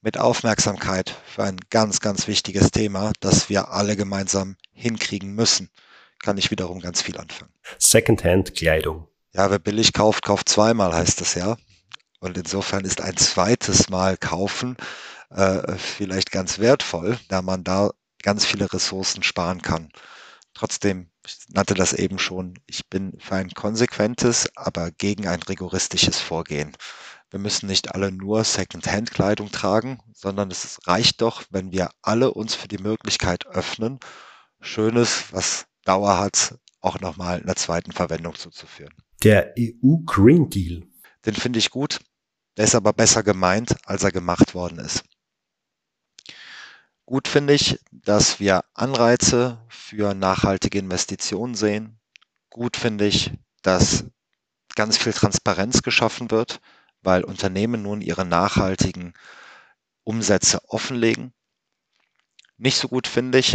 Mit 0.02 0.18
Aufmerksamkeit 0.18 1.16
für 1.28 1.44
ein 1.44 1.58
ganz, 1.70 2.00
ganz 2.00 2.28
wichtiges 2.28 2.72
Thema, 2.72 3.12
das 3.20 3.48
wir 3.48 3.70
alle 3.70 3.96
gemeinsam 3.96 4.56
hinkriegen 4.74 5.36
müssen, 5.36 5.70
kann 6.24 6.40
ich 6.40 6.50
wiederum 6.50 6.80
ganz 6.80 7.04
viel 7.04 7.20
anfangen. 7.20 7.54
Secondhand-Kleidung. 7.78 9.08
Ja, 9.34 9.52
wer 9.52 9.60
billig 9.60 9.94
kauft, 9.94 10.26
kauft 10.26 10.50
zweimal, 10.50 10.96
heißt 10.96 11.22
es 11.22 11.36
ja. 11.36 11.58
Und 12.20 12.40
insofern 12.40 12.86
ist 12.86 13.02
ein 13.02 13.18
zweites 13.18 13.90
Mal 13.90 14.18
kaufen 14.18 14.78
äh, 15.30 15.76
vielleicht 15.78 16.32
ganz 16.32 16.60
wertvoll, 16.60 17.20
da 17.30 17.42
man 17.42 17.64
da 17.64 17.92
ganz 18.24 18.46
viele 18.46 18.72
Ressourcen 18.72 19.24
sparen 19.24 19.62
kann. 19.62 19.90
Trotzdem, 20.54 21.12
ich 21.26 21.38
nannte 21.50 21.76
das 21.76 21.94
eben 21.94 22.18
schon, 22.18 22.56
ich 22.66 22.90
bin 22.90 23.14
für 23.20 23.36
ein 23.36 23.52
konsequentes, 23.52 24.48
aber 24.56 24.92
gegen 24.92 25.28
ein 25.28 25.42
rigoristisches 25.44 26.20
Vorgehen. 26.20 26.76
Wir 27.30 27.40
müssen 27.40 27.68
nicht 27.68 27.94
alle 27.94 28.12
nur 28.12 28.44
Second-Hand-Kleidung 28.44 29.52
tragen, 29.52 30.00
sondern 30.14 30.50
es 30.50 30.80
reicht 30.88 31.22
doch, 31.22 31.44
wenn 31.50 31.72
wir 31.72 31.90
alle 32.02 32.34
uns 32.34 32.56
für 32.56 32.68
die 32.68 32.78
Möglichkeit 32.78 33.46
öffnen, 33.46 34.00
Schönes, 34.62 35.26
was 35.32 35.68
Dauer 35.84 36.18
hat, 36.18 36.58
auch 36.82 37.00
nochmal 37.02 37.42
einer 37.42 37.56
zweiten 37.56 37.92
Verwendung 37.92 38.36
zuzuführen. 38.36 38.94
Der 39.24 39.54
EU 39.60 39.98
Green 40.06 40.50
Deal. 40.50 40.84
Den 41.26 41.36
finde 41.36 41.60
ich 41.60 41.70
gut. 41.70 42.00
Der 42.56 42.66
ist 42.66 42.76
aber 42.76 42.94
besser 42.94 43.24
gemeint, 43.24 43.76
als 43.86 44.04
er 44.04 44.12
gemacht 44.12 44.56
worden 44.56 44.80
ist. 44.80 45.04
Gut 47.08 47.30
finde 47.30 47.54
ich, 47.54 47.80
dass 47.90 48.42
wir 48.42 48.66
Anreize 48.74 49.66
für 49.70 50.14
nachhaltige 50.14 50.78
Investitionen 50.78 51.56
sehen. 51.56 51.98
Gut 52.50 52.76
finde 52.76 53.08
ich, 53.08 53.32
dass 53.62 54.04
ganz 54.76 54.98
viel 54.98 55.14
Transparenz 55.14 55.84
geschaffen 55.84 56.32
wird, 56.32 56.60
weil 57.02 57.24
Unternehmen 57.24 57.82
nun 57.82 58.02
ihre 58.02 58.26
nachhaltigen 58.26 59.14
Umsätze 60.04 60.60
offenlegen. 60.68 61.32
Nicht 62.58 62.76
so 62.76 62.90
gut 62.90 63.08
finde 63.08 63.40
ich, 63.40 63.54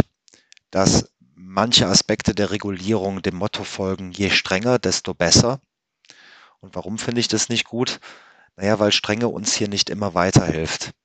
dass 0.71 1.11
manche 1.35 1.85
Aspekte 1.85 2.33
der 2.33 2.49
Regulierung 2.49 3.21
dem 3.21 3.35
Motto 3.35 3.63
folgen, 3.63 4.11
je 4.11 4.31
strenger, 4.31 4.79
desto 4.79 5.13
besser. 5.13 5.61
Und 6.59 6.73
warum 6.73 6.97
finde 6.97 7.19
ich 7.21 7.27
das 7.27 7.49
nicht 7.49 7.65
gut? 7.65 7.99
Naja, 8.55 8.79
weil 8.79 8.91
Strenge 8.91 9.27
uns 9.27 9.53
hier 9.53 9.67
nicht 9.69 9.91
immer 9.91 10.15
weiterhilft 10.15 10.95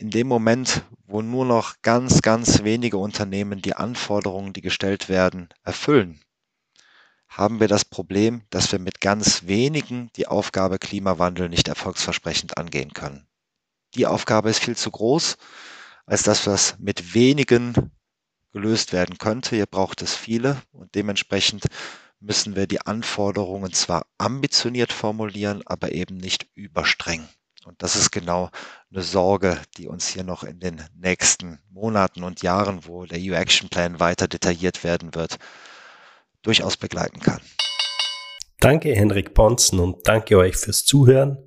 in 0.00 0.08
dem 0.08 0.28
Moment, 0.28 0.82
wo 1.06 1.20
nur 1.20 1.44
noch 1.44 1.82
ganz, 1.82 2.22
ganz 2.22 2.64
wenige 2.64 2.96
Unternehmen 2.96 3.60
die 3.60 3.76
Anforderungen, 3.76 4.54
die 4.54 4.62
gestellt 4.62 5.10
werden, 5.10 5.50
erfüllen, 5.62 6.20
haben 7.28 7.60
wir 7.60 7.68
das 7.68 7.84
Problem, 7.84 8.42
dass 8.48 8.72
wir 8.72 8.78
mit 8.78 9.02
ganz 9.02 9.46
wenigen 9.46 10.10
die 10.16 10.26
Aufgabe 10.26 10.78
Klimawandel 10.78 11.50
nicht 11.50 11.68
erfolgsversprechend 11.68 12.56
angehen 12.56 12.94
können. 12.94 13.28
Die 13.94 14.06
Aufgabe 14.06 14.48
ist 14.48 14.64
viel 14.64 14.76
zu 14.76 14.90
groß, 14.90 15.36
als 16.06 16.22
dass 16.22 16.44
das 16.44 16.78
mit 16.78 17.12
wenigen 17.12 17.92
gelöst 18.52 18.94
werden 18.94 19.18
könnte. 19.18 19.54
Hier 19.54 19.66
braucht 19.66 20.00
es 20.00 20.14
viele 20.14 20.62
und 20.72 20.94
dementsprechend 20.94 21.66
müssen 22.20 22.56
wir 22.56 22.66
die 22.66 22.80
Anforderungen 22.80 23.74
zwar 23.74 24.06
ambitioniert 24.16 24.94
formulieren, 24.94 25.62
aber 25.66 25.92
eben 25.92 26.16
nicht 26.16 26.48
überstreng. 26.54 27.28
Und 27.64 27.82
das 27.82 27.94
ist 27.94 28.10
genau 28.10 28.50
eine 28.90 29.02
Sorge, 29.02 29.58
die 29.76 29.86
uns 29.86 30.08
hier 30.08 30.24
noch 30.24 30.44
in 30.44 30.60
den 30.60 30.82
nächsten 30.96 31.58
Monaten 31.70 32.24
und 32.24 32.42
Jahren, 32.42 32.86
wo 32.86 33.04
der 33.04 33.18
EU 33.20 33.34
Action 33.34 33.68
Plan 33.68 34.00
weiter 34.00 34.28
detailliert 34.28 34.82
werden 34.82 35.14
wird, 35.14 35.38
durchaus 36.42 36.76
begleiten 36.76 37.20
kann. 37.20 37.40
Danke 38.60 38.94
Henrik 38.94 39.32
Ponzen 39.32 39.78
und 39.78 40.06
danke 40.06 40.36
euch 40.36 40.56
fürs 40.56 40.84
Zuhören. 40.84 41.38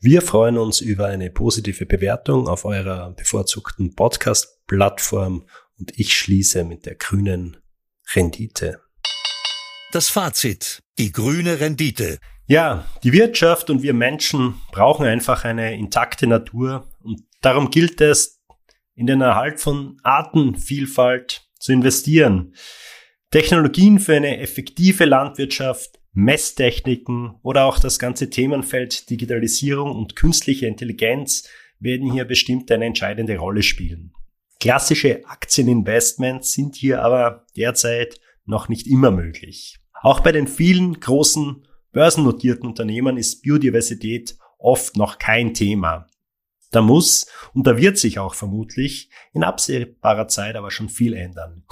Wir 0.00 0.22
freuen 0.22 0.56
uns 0.56 0.80
über 0.80 1.06
eine 1.06 1.30
positive 1.30 1.84
Bewertung 1.84 2.48
auf 2.48 2.64
eurer 2.64 3.10
bevorzugten 3.10 3.94
Podcast-Plattform 3.94 5.46
und 5.78 5.98
ich 5.98 6.16
schließe 6.16 6.64
mit 6.64 6.86
der 6.86 6.94
grünen 6.94 7.58
Rendite. 8.14 8.80
Das 9.92 10.08
Fazit. 10.08 10.82
Die 10.98 11.12
grüne 11.12 11.60
Rendite. 11.60 12.18
Ja, 12.46 12.84
die 13.02 13.12
Wirtschaft 13.14 13.70
und 13.70 13.82
wir 13.82 13.94
Menschen 13.94 14.60
brauchen 14.70 15.06
einfach 15.06 15.44
eine 15.44 15.74
intakte 15.74 16.26
Natur 16.26 16.86
und 17.02 17.22
darum 17.40 17.70
gilt 17.70 18.02
es, 18.02 18.42
in 18.94 19.06
den 19.06 19.22
Erhalt 19.22 19.60
von 19.60 19.96
Artenvielfalt 20.02 21.48
zu 21.58 21.72
investieren. 21.72 22.54
Technologien 23.30 23.98
für 23.98 24.14
eine 24.14 24.38
effektive 24.38 25.06
Landwirtschaft, 25.06 25.98
Messtechniken 26.12 27.34
oder 27.42 27.64
auch 27.64 27.78
das 27.78 27.98
ganze 27.98 28.28
Themenfeld 28.30 29.08
Digitalisierung 29.08 29.92
und 29.92 30.14
künstliche 30.14 30.66
Intelligenz 30.66 31.48
werden 31.80 32.12
hier 32.12 32.24
bestimmt 32.26 32.70
eine 32.70 32.84
entscheidende 32.84 33.38
Rolle 33.38 33.62
spielen. 33.62 34.12
Klassische 34.60 35.22
Aktieninvestments 35.26 36.52
sind 36.52 36.76
hier 36.76 37.02
aber 37.02 37.46
derzeit 37.56 38.20
noch 38.44 38.68
nicht 38.68 38.86
immer 38.86 39.10
möglich. 39.10 39.78
Auch 40.02 40.20
bei 40.20 40.30
den 40.30 40.46
vielen 40.46 41.00
großen 41.00 41.66
börsennotierten 41.94 42.68
Unternehmen 42.68 43.16
ist 43.16 43.40
Biodiversität 43.40 44.36
oft 44.58 44.98
noch 44.98 45.18
kein 45.18 45.54
Thema. 45.54 46.06
Da 46.70 46.82
muss 46.82 47.26
und 47.54 47.66
da 47.66 47.78
wird 47.78 47.96
sich 47.96 48.18
auch 48.18 48.34
vermutlich 48.34 49.08
in 49.32 49.44
absehbarer 49.44 50.28
Zeit 50.28 50.56
aber 50.56 50.70
schon 50.70 50.90
viel 50.90 51.14
ändern. 51.14 51.64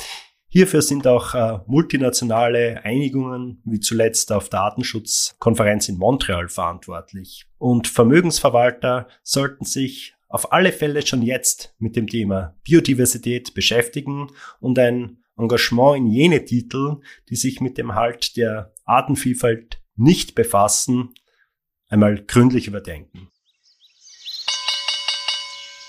Hierfür 0.49 0.83
sind 0.83 1.07
auch 1.07 1.35
äh, 1.35 1.61
multinationale 1.67 2.85
Einigungen, 2.85 3.63
wie 3.65 3.81
zuletzt 3.81 4.31
auf 4.33 4.51
der 4.51 4.61
Datenschutzkonferenz 4.61 5.89
in 5.89 5.97
Montreal 5.97 6.49
verantwortlich. 6.49 7.47
Und 7.57 7.89
Vermögensverwalter 7.89 9.09
sollten 9.23 9.65
sich 9.65 10.15
auf 10.29 10.53
alle 10.53 10.73
Fälle 10.73 11.07
schon 11.07 11.23
jetzt 11.23 11.75
mit 11.79 11.97
dem 11.97 12.07
Thema 12.07 12.55
Biodiversität 12.65 13.55
beschäftigen 13.55 14.29
und 14.61 14.79
ein 14.79 15.23
Engagement 15.39 15.97
in 15.97 16.07
jene 16.07 16.45
Titel, 16.45 17.01
die 17.29 17.37
sich 17.37 17.61
mit 17.61 17.79
dem 17.79 17.95
Halt 17.95 18.37
der 18.37 18.73
Artenvielfalt 18.85 19.82
nicht 19.97 20.35
befassen, 20.35 21.15
einmal 21.89 22.25
gründlich 22.25 22.67
überdenken. 22.67 23.29